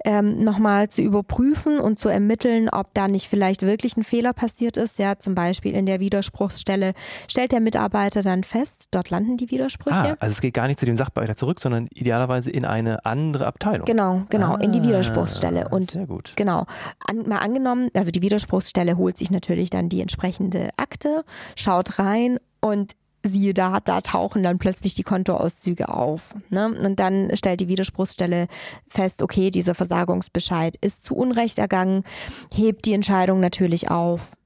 ähm, 0.04 0.38
nochmal 0.38 0.88
zu 0.88 1.02
überprüfen 1.02 1.78
und 1.78 1.98
zu 1.98 2.08
ermitteln, 2.08 2.68
ob 2.68 2.94
da 2.94 3.08
nicht 3.08 3.28
vielleicht 3.28 3.62
wirklich 3.62 3.96
ein 3.96 4.04
Fehler 4.04 4.32
passiert 4.32 4.76
ist. 4.76 4.98
Ja, 4.98 5.18
zum 5.18 5.34
Beispiel 5.34 5.74
in 5.74 5.86
der 5.86 6.00
Widerspruchsstelle 6.00 6.92
stellt 7.28 7.52
der 7.52 7.60
Mitarbeiter 7.60 8.22
dann 8.22 8.44
fest, 8.44 8.88
dort 8.90 9.10
landen 9.10 9.36
die 9.36 9.50
Widersprüche. 9.50 10.12
Ah, 10.12 10.16
also 10.20 10.32
es 10.32 10.40
geht 10.40 10.54
gar 10.54 10.66
nicht 10.66 10.78
zu 10.78 10.86
dem 10.86 10.96
Sachbearbeiter 10.96 11.36
zurück, 11.36 11.60
sondern 11.60 11.88
idealerweise 11.94 12.50
in 12.50 12.64
eine 12.64 13.04
andere 13.04 13.46
Abteilung. 13.46 13.86
Genau, 13.86 14.22
genau, 14.28 14.54
ah, 14.54 14.60
in 14.60 14.72
die 14.72 14.80
ah, 14.80 14.84
Widerspruchsstelle. 14.84 15.68
Und 15.68 15.90
sehr 15.90 16.06
gut. 16.06 16.32
Genau. 16.36 16.66
An, 17.06 17.28
mal 17.28 17.38
angenommen, 17.38 17.88
also 17.94 18.10
die 18.10 18.22
Widerspruchsstelle 18.22 18.96
holt 18.96 19.18
sich 19.18 19.30
natürlich 19.30 19.70
dann 19.70 19.88
die 19.88 20.00
entsprechende 20.00 20.70
Akte, 20.76 21.24
schaut 21.56 21.98
rein 21.98 22.38
und 22.60 22.92
siehe 23.24 23.54
da, 23.54 23.80
da 23.80 24.00
tauchen 24.00 24.42
dann 24.42 24.58
plötzlich 24.58 24.94
die 24.94 25.02
Kontoauszüge 25.02 25.88
auf. 25.88 26.34
Ne? 26.50 26.68
Und 26.68 26.98
dann 26.98 27.30
stellt 27.34 27.60
die 27.60 27.68
Widerspruchsstelle 27.68 28.46
fest, 28.88 29.22
okay, 29.22 29.50
dieser 29.50 29.74
Versagungsbescheid 29.74 30.76
ist 30.80 31.04
zu 31.04 31.16
Unrecht 31.16 31.58
ergangen, 31.58 32.04
hebt 32.52 32.86
die 32.86 32.92
Entscheidung 32.92 33.40
natürlich 33.40 33.90
auf 33.90 34.37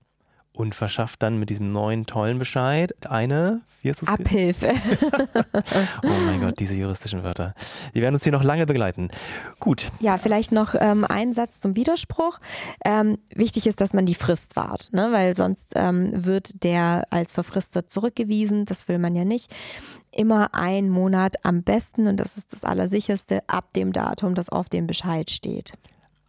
und 0.55 0.75
verschafft 0.75 1.23
dann 1.23 1.39
mit 1.39 1.51
diesem 1.51 1.73
neuen 1.73 2.07
tollen 2.07 2.39
Bescheid 2.39 2.93
eine 3.09 3.63
wie 3.83 3.91
hast 3.91 4.07
Abhilfe. 4.07 4.73
oh 6.05 6.09
mein 6.27 6.41
Gott, 6.41 6.61
diese 6.61 6.75
juristischen 6.75 7.25
Wörter. 7.25 7.55
Die 7.95 8.01
werden 8.01 8.15
uns 8.15 8.23
hier 8.23 8.33
noch 8.33 8.45
lange 8.45 8.65
begleiten. 8.65 9.09
Gut. 9.59 9.91
Ja, 9.99 10.19
vielleicht 10.19 10.53
noch 10.53 10.75
ähm, 10.79 11.05
ein 11.05 11.33
Satz 11.33 11.61
zum 11.61 11.75
Widerspruch. 11.75 12.39
Ähm, 12.85 13.19
wichtig 13.35 13.67
ist, 13.67 13.81
dass 13.81 13.93
man 13.93 14.07
die 14.07 14.15
Frist 14.15 14.55
wahrt, 14.55 14.91
ne? 14.93 15.09
weil 15.11 15.35
sonst 15.35 15.73
ähm, 15.75 16.11
wird 16.13 16.63
der 16.63 17.07
als 17.11 17.33
verfristet 17.33 17.91
zurückgewiesen. 17.91 18.67
Das 18.67 18.87
will 18.89 18.99
man 18.99 19.17
ja 19.17 19.25
nicht. 19.25 19.53
Immer 20.13 20.55
ein 20.55 20.89
Monat 20.89 21.37
am 21.43 21.63
besten 21.63 22.07
und 22.07 22.21
das 22.21 22.37
ist 22.37 22.53
das 22.53 22.65
Allersicherste 22.65 23.43
ab 23.49 23.73
dem 23.75 23.93
Datum, 23.93 24.35
das 24.35 24.51
auf 24.51 24.69
dem 24.69 24.87
Bescheid 24.87 25.31
steht. 25.31 25.73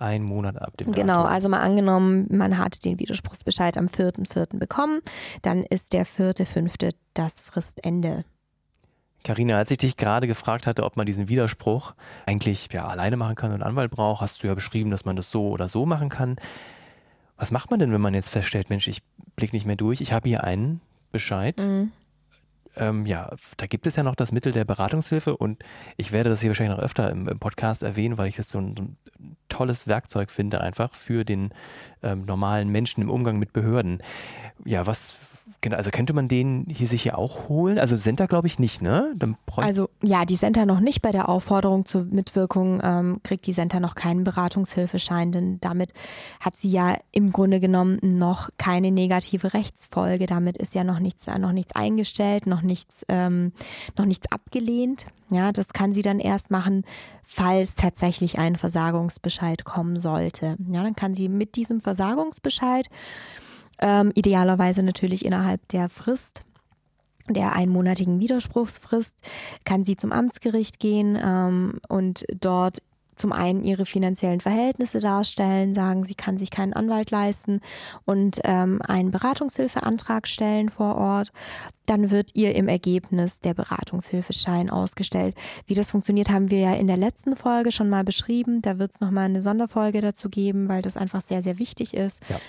Ein 0.04 0.24
Monat 0.24 0.62
ab 0.62 0.76
dem 0.76 0.88
Datum. 0.88 0.94
Genau, 0.94 1.24
also 1.24 1.48
mal 1.48 1.62
angenommen, 1.62 2.28
man 2.30 2.58
hat 2.58 2.84
den 2.84 3.00
Widerspruchsbescheid 3.00 3.78
am 3.78 3.86
4.4. 3.86 4.60
bekommen, 4.60 5.00
dann 5.44 5.63
ist 5.63 5.94
der 5.94 6.06
4.5. 6.06 6.94
das 7.13 7.39
Fristende. 7.39 8.26
Karina, 9.24 9.56
als 9.58 9.72
ich 9.72 9.78
dich 9.78 9.96
gerade 9.96 10.28
gefragt 10.28 10.68
hatte, 10.68 10.84
ob 10.84 10.98
man 10.98 11.06
diesen 11.06 11.30
Widerspruch 11.30 11.94
eigentlich 12.26 12.68
ja, 12.74 12.86
alleine 12.86 13.16
machen 13.16 13.36
kann 13.36 13.52
und 13.52 13.62
einen 13.62 13.70
Anwalt 13.70 13.92
braucht, 13.92 14.20
hast 14.20 14.44
du 14.44 14.48
ja 14.48 14.54
beschrieben, 14.54 14.92
dass 14.92 15.06
man 15.06 15.16
das 15.16 15.32
so 15.32 15.48
oder 15.48 15.70
so 15.70 15.86
machen 15.86 16.10
kann. 16.10 16.36
Was 17.38 17.52
macht 17.52 17.72
man 17.72 17.80
denn, 17.80 17.94
wenn 17.94 18.02
man 18.02 18.13
jetzt 18.13 18.30
feststellt, 18.30 18.70
Mensch, 18.70 18.89
ich 18.89 19.04
blicke 19.38 19.56
nicht 19.56 19.66
mehr 19.66 19.78
durch, 19.78 20.02
ich 20.02 20.12
habe 20.12 20.28
hier 20.28 20.44
einen 20.44 20.82
Bescheid, 21.13 21.62
mhm 21.62 21.94
ähm, 22.75 23.05
ja, 23.05 23.31
da 23.57 23.67
gibt 23.67 23.88
es 23.88 23.95
ja 23.95 24.03
noch 24.03 24.15
das 24.15 24.31
Mittel 24.31 24.51
der 24.51 24.65
Beratungshilfe 24.65 25.38
und 25.38 25.63
ich 25.97 26.12
werde 26.12 26.29
das 26.29 26.41
hier 26.41 26.49
wahrscheinlich 26.49 26.77
noch 26.77 26.83
öfter 26.83 27.09
im, 27.09 27.27
im 27.27 27.39
Podcast 27.39 27.83
erwähnen, 27.83 28.17
weil 28.17 28.27
ich 28.27 28.36
das 28.36 28.49
so 28.49 28.59
ein, 28.59 28.75
so 28.77 28.83
ein 28.83 28.97
tolles 29.49 29.88
Werkzeug 29.88 30.31
finde, 30.31 30.62
einfach 30.62 30.95
für 30.95 31.23
den 31.23 31.53
ähm, 32.01 32.25
normalen 32.25 32.69
Menschen 32.69 33.01
im 33.01 33.09
Umgang 33.09 33.38
mit 33.38 33.53
Behörden. 33.53 34.01
Ja, 34.65 34.88
was, 34.88 35.17
Genau, 35.59 35.77
also 35.77 35.91
könnte 35.91 36.13
man 36.13 36.27
den 36.27 36.65
hier 36.69 36.88
sich 36.88 37.03
hier 37.03 37.17
auch 37.17 37.47
holen? 37.47 37.79
Also 37.79 37.95
Center 37.95 38.27
glaube 38.27 38.47
ich 38.47 38.59
nicht, 38.59 38.81
ne? 38.81 39.15
also 39.55 39.89
ja, 40.01 40.25
die 40.25 40.36
Center 40.36 40.65
noch 40.65 40.81
nicht. 40.81 41.01
Bei 41.01 41.12
der 41.12 41.29
Aufforderung 41.29 41.86
zur 41.86 42.03
Mitwirkung 42.03 42.81
ähm, 42.83 43.19
kriegt 43.23 43.45
die 43.47 43.53
Center 43.53 43.79
noch 43.79 43.95
keinen 43.95 44.23
Beratungshilfeschein, 44.23 45.31
denn 45.31 45.59
damit 45.62 45.93
hat 46.41 46.57
sie 46.57 46.69
ja 46.69 46.97
im 47.12 47.31
Grunde 47.31 47.62
genommen 47.62 47.97
noch 48.01 48.49
keine 48.57 48.91
negative 48.91 49.53
Rechtsfolge. 49.53 50.25
Damit 50.25 50.57
ist 50.57 50.75
ja 50.75 50.83
noch 50.83 50.99
nichts, 50.99 51.27
noch 51.27 51.53
nichts 51.53 51.73
eingestellt, 51.73 52.45
noch 52.45 52.62
nichts, 52.63 53.06
ähm, 53.10 53.52
noch 53.97 54.06
nichts 54.06 54.32
abgelehnt. 54.32 55.06
Ja, 55.32 55.52
das 55.52 55.73
kann 55.73 55.93
sie 55.93 56.02
dann 56.02 56.19
erst 56.19 56.52
machen, 56.52 56.84
falls 57.23 57.76
tatsächlich 57.76 58.39
ein 58.39 58.56
Versagungsbescheid 58.56 59.65
kommen 59.65 59.97
sollte. 59.97 60.58
Ja, 60.69 60.84
dann 60.84 60.95
kann 60.95 61.13
sie 61.13 61.30
mit 61.30 61.56
diesem 61.56 61.82
Versagungsbescheid 61.82 62.88
ähm, 63.80 64.12
idealerweise 64.15 64.84
natürlich 64.84 65.26
innerhalb 65.26 65.67
der 65.69 65.89
Frist 65.89 66.43
der 67.30 67.54
einmonatigen 67.54 68.19
Widerspruchsfrist 68.19 69.15
kann 69.63 69.86
sie 69.86 69.95
zum 69.95 70.12
Amtsgericht 70.12 70.80
gehen 70.80 71.17
ähm, 71.23 71.80
und 71.88 72.26
dort 72.39 72.82
zum 73.15 73.32
einen 73.32 73.63
ihre 73.63 73.86
finanziellen 73.86 74.41
Verhältnisse 74.41 74.99
darstellen, 74.99 75.73
sagen, 75.73 76.04
sie 76.04 76.15
kann 76.15 76.38
sich 76.38 76.52
keinen 76.52 76.73
Anwalt 76.73 77.12
leisten 77.12 77.62
und 78.06 78.39
ähm, 78.43 78.82
einen 78.88 79.12
Beratungshilfeantrag 79.12 80.28
stellen 80.28 80.69
vor 80.69 80.95
Ort. 80.95 81.32
Dann 81.86 82.12
wird 82.12 82.32
ihr 82.34 82.56
im 82.56 82.67
Ergebnis 82.67 83.39
der 83.39 83.54
Beratungshilfeschein 83.54 84.69
ausgestellt. 84.69 85.36
Wie 85.65 85.73
das 85.73 85.91
funktioniert, 85.91 86.30
haben 86.30 86.49
wir 86.49 86.60
ja 86.60 86.73
in 86.76 86.88
der 86.88 86.97
letzten 86.97 87.36
Folge 87.36 87.71
schon 87.71 87.89
mal 87.89 88.04
beschrieben. 88.04 88.62
Da 88.62 88.80
wird 88.80 88.93
es 88.93 89.02
nochmal 89.02 89.26
eine 89.26 89.41
Sonderfolge 89.41 90.02
dazu 90.02 90.30
geben, 90.30 90.69
weil 90.69 90.82
das 90.82 90.95
einfach 90.95 91.21
sehr, 91.21 91.43
sehr 91.43 91.60
wichtig 91.60 91.93
ist. 91.93 92.21
Ja 92.30 92.39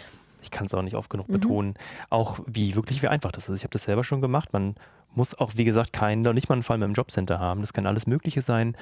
ich 0.45 0.51
kann 0.51 0.67
es 0.67 0.75
auch 0.75 0.83
nicht 0.83 0.95
oft 0.95 1.11
genug 1.11 1.29
mhm. 1.29 1.33
betonen, 1.33 1.75
auch 2.11 2.39
wie 2.47 2.77
wirklich 2.77 3.03
wie 3.03 3.09
einfach 3.09 3.33
das 3.33 3.49
ist. 3.49 3.57
Ich 3.57 3.65
habe 3.65 3.73
das 3.73 3.85
selber 3.85 4.05
schon 4.05 4.21
gemacht. 4.21 4.53
Man 4.53 4.77
muss 5.15 5.37
auch, 5.39 5.53
wie 5.57 5.65
gesagt, 5.65 5.93
keinen, 5.93 6.23
nicht 6.35 6.49
mal 6.49 6.55
einen 6.55 6.63
Fall 6.63 6.79
mit 6.79 6.87
dem 6.87 6.95
Jobcenter 6.95 7.39
haben. 7.39 7.61
Das 7.61 7.73
kann 7.73 7.87
alles 7.87 8.07
Mögliche 8.07 8.43
sein. 8.43 8.77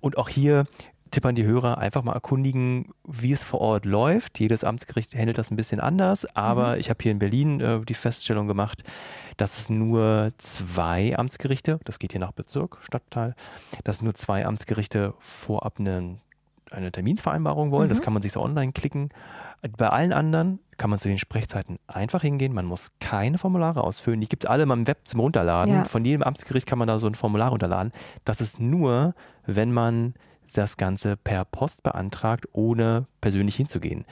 Und 0.00 0.16
auch 0.16 0.28
hier 0.28 0.64
Tipp 1.10 1.24
an 1.24 1.34
die 1.34 1.44
Hörer, 1.44 1.78
einfach 1.78 2.02
mal 2.02 2.12
erkundigen, 2.12 2.90
wie 3.06 3.32
es 3.32 3.42
vor 3.42 3.60
Ort 3.60 3.84
läuft. 3.84 4.38
Jedes 4.38 4.64
Amtsgericht 4.64 5.14
handelt 5.14 5.38
das 5.38 5.50
ein 5.50 5.56
bisschen 5.56 5.80
anders, 5.80 6.24
aber 6.36 6.74
mhm. 6.74 6.80
ich 6.80 6.90
habe 6.90 7.02
hier 7.02 7.12
in 7.12 7.18
Berlin 7.18 7.60
äh, 7.60 7.80
die 7.80 7.94
Feststellung 7.94 8.46
gemacht, 8.46 8.82
dass 9.36 9.58
es 9.58 9.70
nur 9.70 10.32
zwei 10.38 11.16
Amtsgerichte, 11.16 11.80
das 11.84 11.98
geht 11.98 12.12
hier 12.12 12.20
nach 12.20 12.32
Bezirk, 12.32 12.78
Stadtteil, 12.82 13.34
dass 13.84 14.02
nur 14.02 14.14
zwei 14.14 14.46
Amtsgerichte 14.46 15.14
vorab 15.18 15.78
eine, 15.78 16.18
eine 16.70 16.92
Terminsvereinbarung 16.92 17.70
wollen. 17.70 17.86
Mhm. 17.86 17.90
Das 17.90 18.02
kann 18.02 18.12
man 18.12 18.22
sich 18.22 18.32
so 18.32 18.40
online 18.40 18.72
klicken. 18.72 19.10
Bei 19.76 19.88
allen 19.88 20.12
anderen 20.12 20.60
kann 20.76 20.90
man 20.90 21.00
zu 21.00 21.08
den 21.08 21.18
Sprechzeiten 21.18 21.78
einfach 21.88 22.22
hingehen. 22.22 22.54
Man 22.54 22.64
muss 22.64 22.92
keine 23.00 23.38
Formulare 23.38 23.82
ausfüllen. 23.82 24.20
Die 24.20 24.28
gibt 24.28 24.44
es 24.44 24.50
alle 24.50 24.64
mal 24.66 24.74
im 24.74 24.86
Web 24.86 25.00
zum 25.02 25.18
Runterladen. 25.20 25.74
Ja. 25.74 25.84
Von 25.84 26.04
jedem 26.04 26.22
Amtsgericht 26.22 26.66
kann 26.66 26.78
man 26.78 26.86
da 26.86 27.00
so 27.00 27.08
ein 27.08 27.16
Formular 27.16 27.50
runterladen. 27.50 27.90
Das 28.24 28.40
ist 28.40 28.60
nur, 28.60 29.14
wenn 29.46 29.72
man 29.72 30.14
das 30.54 30.76
Ganze 30.76 31.16
per 31.16 31.44
Post 31.44 31.82
beantragt, 31.82 32.46
ohne 32.52 33.06
persönlich 33.20 33.56
hinzugehen. 33.56 34.04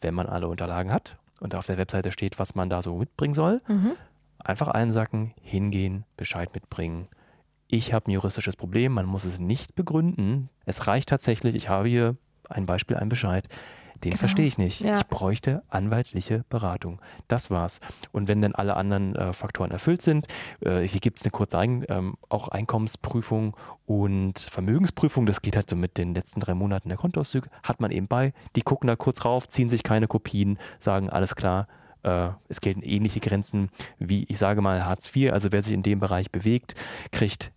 Wenn 0.00 0.14
man 0.14 0.26
alle 0.26 0.48
Unterlagen 0.48 0.92
hat 0.92 1.16
und 1.40 1.54
auf 1.54 1.66
der 1.66 1.78
Webseite 1.78 2.12
steht, 2.12 2.38
was 2.38 2.54
man 2.54 2.70
da 2.70 2.82
so 2.82 2.96
mitbringen 2.96 3.34
soll, 3.34 3.60
mhm. 3.68 3.92
einfach 4.38 4.68
einsacken, 4.68 5.34
hingehen, 5.40 6.04
Bescheid 6.16 6.54
mitbringen. 6.54 7.08
Ich 7.68 7.92
habe 7.92 8.10
ein 8.10 8.12
juristisches 8.12 8.56
Problem, 8.56 8.92
man 8.92 9.06
muss 9.06 9.24
es 9.24 9.38
nicht 9.38 9.74
begründen. 9.74 10.50
Es 10.66 10.86
reicht 10.86 11.08
tatsächlich, 11.08 11.54
ich 11.54 11.68
habe 11.68 11.88
hier 11.88 12.16
ein 12.48 12.66
Beispiel, 12.66 12.96
ein 12.96 13.08
Bescheid 13.08 13.48
den 14.04 14.10
genau. 14.10 14.20
verstehe 14.20 14.46
ich 14.46 14.58
nicht. 14.58 14.80
Ja. 14.80 14.98
Ich 14.98 15.06
bräuchte 15.06 15.62
anwaltliche 15.68 16.44
Beratung. 16.48 17.00
Das 17.28 17.50
war's. 17.50 17.80
Und 18.10 18.28
wenn 18.28 18.42
dann 18.42 18.54
alle 18.54 18.76
anderen 18.76 19.14
äh, 19.14 19.32
Faktoren 19.32 19.70
erfüllt 19.70 20.02
sind, 20.02 20.26
äh, 20.60 20.80
hier 20.80 21.00
gibt 21.00 21.18
es 21.18 21.24
eine 21.24 21.30
kurze 21.30 21.58
Ein 21.58 21.84
ähm, 21.88 22.16
auch 22.28 22.48
Einkommensprüfung 22.48 23.56
und 23.86 24.38
Vermögensprüfung. 24.38 25.26
Das 25.26 25.42
geht 25.42 25.56
halt 25.56 25.70
so 25.70 25.76
mit 25.76 25.98
den 25.98 26.14
letzten 26.14 26.40
drei 26.40 26.54
Monaten 26.54 26.88
der 26.88 26.98
Kontoauszüge. 26.98 27.48
Hat 27.62 27.80
man 27.80 27.90
eben 27.90 28.08
bei. 28.08 28.32
Die 28.56 28.62
gucken 28.62 28.88
da 28.88 28.96
kurz 28.96 29.24
rauf, 29.24 29.48
ziehen 29.48 29.68
sich 29.68 29.82
keine 29.82 30.08
Kopien, 30.08 30.58
sagen 30.80 31.08
alles 31.08 31.36
klar. 31.36 31.68
Äh, 32.02 32.30
es 32.48 32.60
gelten 32.60 32.82
ähnliche 32.82 33.20
Grenzen 33.20 33.70
wie, 33.98 34.24
ich 34.24 34.38
sage 34.38 34.60
mal, 34.60 34.84
Hartz 34.84 35.14
IV. 35.14 35.32
Also 35.32 35.52
wer 35.52 35.62
sich 35.62 35.72
in 35.72 35.82
dem 35.82 36.00
Bereich 36.00 36.30
bewegt, 36.30 36.74
kriegt 37.12 37.52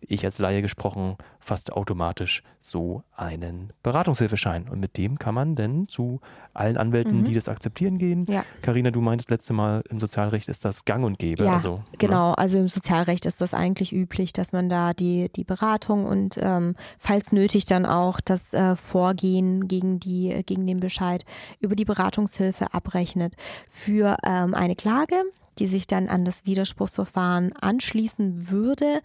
ich 0.00 0.24
als 0.24 0.38
Laie 0.38 0.62
gesprochen, 0.62 1.16
fast 1.40 1.72
automatisch 1.72 2.42
so 2.60 3.02
einen 3.16 3.72
Beratungshilfeschein. 3.82 4.68
Und 4.68 4.80
mit 4.80 4.96
dem 4.96 5.18
kann 5.18 5.34
man 5.34 5.56
dann 5.56 5.88
zu 5.88 6.20
allen 6.52 6.76
Anwälten, 6.76 7.20
mhm. 7.20 7.24
die 7.24 7.34
das 7.34 7.48
akzeptieren, 7.48 7.98
gehen. 7.98 8.26
Karina, 8.62 8.88
ja. 8.88 8.90
du 8.92 9.00
meintest 9.00 9.30
letzte 9.30 9.52
Mal, 9.52 9.82
im 9.88 9.98
Sozialrecht 9.98 10.48
ist 10.48 10.64
das 10.64 10.84
gang 10.84 11.04
und 11.04 11.18
gäbe. 11.18 11.44
Ja, 11.44 11.54
also, 11.54 11.82
genau. 11.98 12.30
Ne? 12.30 12.38
Also 12.38 12.58
im 12.58 12.68
Sozialrecht 12.68 13.26
ist 13.26 13.40
das 13.40 13.54
eigentlich 13.54 13.92
üblich, 13.92 14.32
dass 14.32 14.52
man 14.52 14.68
da 14.68 14.92
die, 14.92 15.30
die 15.34 15.44
Beratung 15.44 16.04
und 16.06 16.38
ähm, 16.40 16.76
falls 16.98 17.32
nötig 17.32 17.64
dann 17.64 17.86
auch 17.86 18.20
das 18.20 18.52
äh, 18.52 18.76
Vorgehen 18.76 19.66
gegen, 19.66 20.00
die, 20.00 20.42
gegen 20.44 20.66
den 20.66 20.80
Bescheid 20.80 21.24
über 21.60 21.74
die 21.74 21.84
Beratungshilfe 21.84 22.74
abrechnet. 22.74 23.34
Für 23.68 24.16
ähm, 24.24 24.54
eine 24.54 24.76
Klage 24.76 25.24
die 25.60 25.66
sich 25.66 25.86
dann 25.86 26.08
an 26.08 26.24
das 26.24 26.46
Widerspruchsverfahren 26.46 27.52
anschließen 27.52 28.50
würde, 28.50 29.02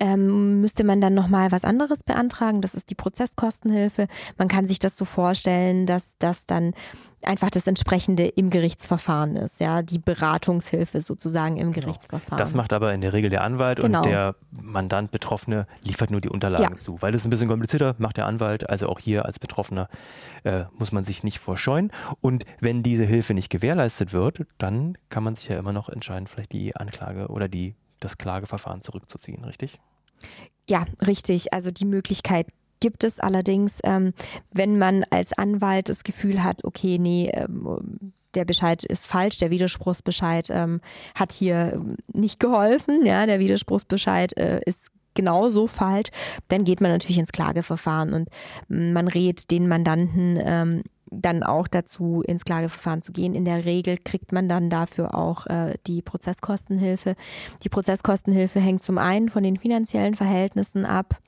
ähm, 0.00 0.60
müsste 0.60 0.82
man 0.82 1.00
dann 1.00 1.14
nochmal 1.14 1.52
was 1.52 1.64
anderes 1.70 2.02
beantragen. 2.02 2.60
Das 2.60 2.74
ist 2.74 2.90
die 2.90 2.96
Prozesskostenhilfe. 2.96 4.08
Man 4.36 4.48
kann 4.48 4.66
sich 4.66 4.80
das 4.80 4.96
so 4.96 5.04
vorstellen, 5.04 5.86
dass 5.86 6.18
das 6.18 6.46
dann 6.46 6.74
einfach 7.22 7.50
das 7.50 7.66
entsprechende 7.66 8.26
im 8.26 8.50
Gerichtsverfahren 8.50 9.36
ist, 9.36 9.60
ja, 9.60 9.82
die 9.82 9.98
Beratungshilfe 9.98 11.00
sozusagen 11.00 11.56
im 11.56 11.72
genau. 11.72 11.86
Gerichtsverfahren. 11.86 12.38
Das 12.38 12.54
macht 12.54 12.72
aber 12.72 12.92
in 12.92 13.00
der 13.00 13.12
Regel 13.12 13.30
der 13.30 13.44
Anwalt 13.44 13.80
genau. 13.80 13.98
und 13.98 14.06
der 14.06 14.34
Mandant 14.50 15.10
Betroffene 15.10 15.66
liefert 15.82 16.10
nur 16.10 16.20
die 16.20 16.28
Unterlagen 16.28 16.74
ja. 16.74 16.78
zu, 16.78 17.00
weil 17.02 17.12
das 17.12 17.22
ist 17.22 17.26
ein 17.26 17.30
bisschen 17.30 17.48
komplizierter, 17.48 17.94
macht 17.98 18.16
der 18.16 18.26
Anwalt, 18.26 18.68
also 18.68 18.88
auch 18.88 18.98
hier 18.98 19.26
als 19.26 19.38
Betroffener 19.38 19.88
äh, 20.44 20.64
muss 20.78 20.92
man 20.92 21.04
sich 21.04 21.22
nicht 21.22 21.38
vorscheuen 21.38 21.92
und 22.20 22.44
wenn 22.60 22.82
diese 22.82 23.04
Hilfe 23.04 23.34
nicht 23.34 23.50
gewährleistet 23.50 24.12
wird, 24.12 24.46
dann 24.58 24.96
kann 25.10 25.22
man 25.22 25.34
sich 25.34 25.48
ja 25.48 25.58
immer 25.58 25.72
noch 25.72 25.88
entscheiden, 25.88 26.26
vielleicht 26.26 26.52
die 26.52 26.74
Anklage 26.76 27.28
oder 27.28 27.48
die 27.48 27.74
das 28.00 28.16
Klageverfahren 28.16 28.80
zurückzuziehen, 28.80 29.44
richtig? 29.44 29.78
Ja, 30.68 30.84
richtig. 31.06 31.52
Also 31.52 31.70
die 31.70 31.84
Möglichkeit 31.84 32.46
gibt 32.80 33.04
es 33.04 33.20
allerdings, 33.20 33.78
ähm, 33.84 34.12
wenn 34.52 34.78
man 34.78 35.04
als 35.10 35.32
Anwalt 35.32 35.88
das 35.88 36.02
Gefühl 36.02 36.42
hat, 36.42 36.64
okay, 36.64 36.98
nee, 36.98 37.30
ähm, 37.32 38.12
der 38.34 38.44
Bescheid 38.44 38.84
ist 38.84 39.06
falsch, 39.06 39.38
der 39.38 39.50
Widerspruchsbescheid 39.50 40.48
ähm, 40.50 40.80
hat 41.14 41.32
hier 41.32 41.84
nicht 42.12 42.40
geholfen, 42.40 43.04
ja, 43.04 43.26
der 43.26 43.40
Widerspruchsbescheid 43.40 44.36
äh, 44.36 44.60
ist 44.64 44.88
genauso 45.14 45.66
falsch, 45.66 46.10
dann 46.48 46.64
geht 46.64 46.80
man 46.80 46.92
natürlich 46.92 47.18
ins 47.18 47.32
Klageverfahren 47.32 48.12
und 48.14 48.28
man 48.68 49.08
rät 49.08 49.50
den 49.50 49.68
Mandanten 49.68 50.38
ähm, 50.40 50.82
dann 51.10 51.42
auch 51.42 51.68
dazu, 51.68 52.22
ins 52.22 52.44
Klageverfahren 52.44 53.02
zu 53.02 53.12
gehen. 53.12 53.34
In 53.34 53.44
der 53.44 53.64
Regel 53.64 53.98
kriegt 53.98 54.32
man 54.32 54.48
dann 54.48 54.70
dafür 54.70 55.14
auch 55.14 55.46
äh, 55.46 55.74
die 55.86 56.02
Prozesskostenhilfe. 56.02 57.14
Die 57.64 57.68
Prozesskostenhilfe 57.68 58.60
hängt 58.60 58.82
zum 58.82 58.98
einen 58.98 59.28
von 59.28 59.42
den 59.42 59.56
finanziellen 59.56 60.14
Verhältnissen 60.14 60.84
ab 60.84 61.18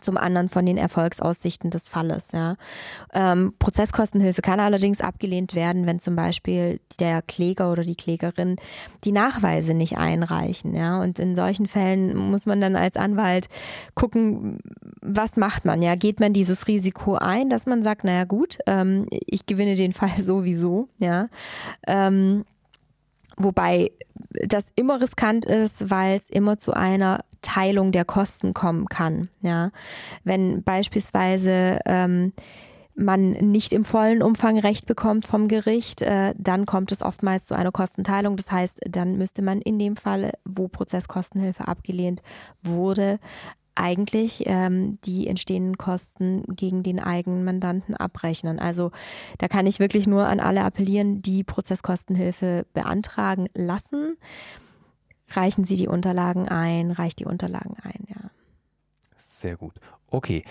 zum 0.00 0.16
anderen 0.16 0.48
von 0.48 0.66
den 0.66 0.76
Erfolgsaussichten 0.76 1.70
des 1.70 1.88
Falles. 1.88 2.32
Ja. 2.32 2.56
Ähm, 3.12 3.54
Prozesskostenhilfe 3.58 4.42
kann 4.42 4.60
allerdings 4.60 5.00
abgelehnt 5.00 5.54
werden, 5.54 5.86
wenn 5.86 6.00
zum 6.00 6.16
Beispiel 6.16 6.80
der 7.00 7.22
Kläger 7.22 7.72
oder 7.72 7.82
die 7.82 7.94
Klägerin 7.94 8.56
die 9.04 9.12
Nachweise 9.12 9.74
nicht 9.74 9.98
einreichen. 9.98 10.74
Ja. 10.74 11.00
Und 11.00 11.18
in 11.18 11.36
solchen 11.36 11.66
Fällen 11.66 12.16
muss 12.16 12.46
man 12.46 12.60
dann 12.60 12.76
als 12.76 12.96
Anwalt 12.96 13.48
gucken, 13.94 14.58
was 15.00 15.36
macht 15.36 15.64
man? 15.64 15.82
Ja, 15.82 15.94
geht 15.94 16.20
man 16.20 16.32
dieses 16.32 16.68
Risiko 16.68 17.14
ein, 17.14 17.48
dass 17.50 17.66
man 17.66 17.82
sagt, 17.82 18.04
naja 18.04 18.24
gut, 18.24 18.58
ähm, 18.66 19.06
ich 19.10 19.46
gewinne 19.46 19.74
den 19.74 19.92
Fall 19.92 20.16
sowieso. 20.18 20.88
Ja. 20.98 21.28
Ähm, 21.86 22.44
wobei 23.36 23.90
das 24.46 24.66
immer 24.76 25.00
riskant 25.00 25.46
ist, 25.46 25.90
weil 25.90 26.16
es 26.16 26.28
immer 26.28 26.58
zu 26.58 26.72
einer 26.72 27.20
Teilung 27.42 27.92
der 27.92 28.04
Kosten 28.04 28.54
kommen 28.54 28.86
kann. 28.86 29.28
Ja, 29.40 29.70
wenn 30.24 30.62
beispielsweise 30.62 31.78
ähm, 31.86 32.32
man 32.98 33.30
nicht 33.30 33.72
im 33.72 33.84
vollen 33.84 34.22
Umfang 34.22 34.58
Recht 34.58 34.86
bekommt 34.86 35.26
vom 35.26 35.48
Gericht, 35.48 36.02
äh, 36.02 36.34
dann 36.36 36.66
kommt 36.66 36.92
es 36.92 37.00
oftmals 37.00 37.46
zu 37.46 37.54
einer 37.54 37.72
Kostenteilung. 37.72 38.36
Das 38.36 38.50
heißt, 38.50 38.80
dann 38.88 39.16
müsste 39.16 39.42
man 39.42 39.60
in 39.60 39.78
dem 39.78 39.96
Fall, 39.96 40.32
wo 40.44 40.68
Prozesskostenhilfe 40.68 41.68
abgelehnt 41.68 42.22
wurde, 42.60 43.20
eigentlich 43.76 44.42
ähm, 44.46 44.98
die 45.04 45.28
entstehenden 45.28 45.78
Kosten 45.78 46.42
gegen 46.48 46.82
den 46.82 46.98
eigenen 46.98 47.44
Mandanten 47.44 47.94
abrechnen. 47.94 48.58
Also 48.58 48.90
da 49.38 49.46
kann 49.46 49.68
ich 49.68 49.78
wirklich 49.78 50.08
nur 50.08 50.26
an 50.26 50.40
alle 50.40 50.64
appellieren, 50.64 51.22
die 51.22 51.44
Prozesskostenhilfe 51.44 52.66
beantragen 52.74 53.46
lassen 53.54 54.16
reichen 55.30 55.64
Sie 55.64 55.76
die 55.76 55.88
Unterlagen 55.88 56.48
ein, 56.48 56.90
reicht 56.90 57.20
die 57.20 57.24
Unterlagen 57.26 57.76
ein, 57.82 58.04
ja. 58.08 58.30
Sehr 59.18 59.56
gut. 59.56 59.74
Okay, 60.10 60.42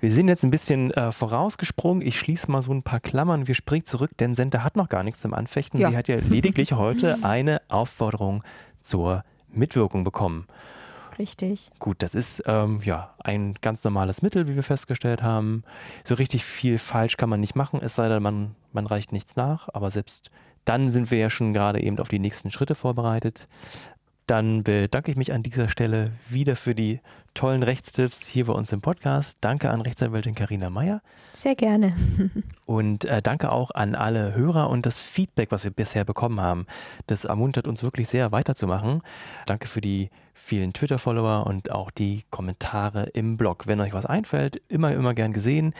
wir 0.00 0.10
sind 0.10 0.28
jetzt 0.28 0.42
ein 0.42 0.50
bisschen 0.50 0.90
äh, 0.92 1.12
vorausgesprungen. 1.12 2.04
Ich 2.04 2.18
schließe 2.18 2.50
mal 2.50 2.62
so 2.62 2.72
ein 2.72 2.82
paar 2.82 2.98
Klammern. 2.98 3.46
Wir 3.46 3.54
springen 3.54 3.84
zurück, 3.84 4.12
denn 4.18 4.34
Senta 4.34 4.64
hat 4.64 4.74
noch 4.74 4.88
gar 4.88 5.02
nichts 5.02 5.20
zum 5.20 5.34
Anfechten. 5.34 5.78
Ja. 5.78 5.90
Sie 5.90 5.96
hat 5.96 6.08
ja 6.08 6.16
lediglich 6.16 6.72
heute 6.76 7.18
eine 7.22 7.60
Aufforderung 7.68 8.42
zur 8.80 9.22
Mitwirkung 9.48 10.02
bekommen. 10.02 10.46
Richtig. 11.18 11.68
Gut, 11.78 12.02
das 12.02 12.14
ist 12.14 12.42
ähm, 12.46 12.80
ja 12.84 13.14
ein 13.18 13.54
ganz 13.60 13.84
normales 13.84 14.22
Mittel, 14.22 14.48
wie 14.48 14.54
wir 14.54 14.62
festgestellt 14.62 15.22
haben. 15.22 15.62
So 16.04 16.14
richtig 16.14 16.44
viel 16.44 16.78
falsch 16.78 17.18
kann 17.18 17.28
man 17.28 17.40
nicht 17.40 17.54
machen, 17.54 17.80
es 17.82 17.94
sei 17.94 18.08
denn, 18.08 18.22
man, 18.22 18.56
man 18.72 18.86
reicht 18.86 19.12
nichts 19.12 19.36
nach. 19.36 19.68
Aber 19.72 19.90
selbst 19.90 20.30
dann 20.64 20.90
sind 20.90 21.10
wir 21.10 21.18
ja 21.18 21.30
schon 21.30 21.52
gerade 21.52 21.82
eben 21.82 21.98
auf 21.98 22.08
die 22.08 22.18
nächsten 22.18 22.50
Schritte 22.50 22.74
vorbereitet. 22.74 23.46
Dann 24.26 24.62
bedanke 24.62 25.10
ich 25.10 25.16
mich 25.16 25.32
an 25.32 25.42
dieser 25.42 25.68
Stelle 25.68 26.12
wieder 26.28 26.56
für 26.56 26.74
die 26.74 27.00
tollen 27.34 27.62
Rechtstipps 27.62 28.26
hier 28.26 28.46
bei 28.46 28.52
uns 28.52 28.72
im 28.72 28.80
Podcast. 28.80 29.38
Danke 29.40 29.70
an 29.70 29.80
Rechtsanwältin 29.80 30.34
Karina 30.34 30.70
Meyer. 30.70 31.00
Sehr 31.34 31.54
gerne. 31.54 31.94
Und 32.66 33.04
äh, 33.04 33.22
danke 33.22 33.50
auch 33.50 33.70
an 33.72 33.94
alle 33.94 34.34
Hörer 34.34 34.70
und 34.70 34.86
das 34.86 34.98
Feedback, 34.98 35.50
was 35.50 35.64
wir 35.64 35.70
bisher 35.70 36.04
bekommen 36.04 36.40
haben. 36.40 36.66
Das 37.06 37.24
ermuntert 37.24 37.66
uns 37.66 37.82
wirklich 37.82 38.08
sehr 38.08 38.32
weiterzumachen. 38.32 39.00
Danke 39.46 39.68
für 39.68 39.80
die 39.80 40.10
vielen 40.42 40.72
Twitter-Follower 40.72 41.46
und 41.46 41.70
auch 41.70 41.92
die 41.92 42.24
Kommentare 42.30 43.04
im 43.14 43.36
Blog. 43.36 43.68
Wenn 43.68 43.80
euch 43.80 43.92
was 43.92 44.06
einfällt, 44.06 44.60
immer, 44.68 44.92
immer 44.92 45.14
gern 45.14 45.32
gesehen. 45.32 45.72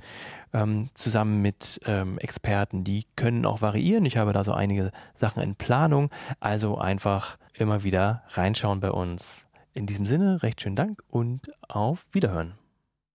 ähm, 0.52 0.90
zusammen 0.94 1.42
mit 1.42 1.80
ähm, 1.86 2.18
Experten. 2.18 2.84
Die 2.84 3.04
können 3.16 3.44
auch 3.44 3.62
variieren. 3.62 4.06
Ich 4.06 4.16
habe 4.16 4.32
da 4.32 4.44
so 4.44 4.52
einige 4.52 4.92
Sachen 5.16 5.42
in 5.42 5.56
Planung. 5.56 6.10
Also 6.38 6.78
einfach 6.78 7.36
immer 7.52 7.82
wieder 7.82 8.22
reinschauen 8.28 8.78
bei 8.78 8.92
uns. 8.92 9.48
In 9.72 9.86
diesem 9.86 10.06
Sinne, 10.06 10.40
recht 10.44 10.60
schönen 10.60 10.76
Dank 10.76 11.02
und 11.08 11.50
auf 11.68 12.06
Wiederhören. 12.12 12.54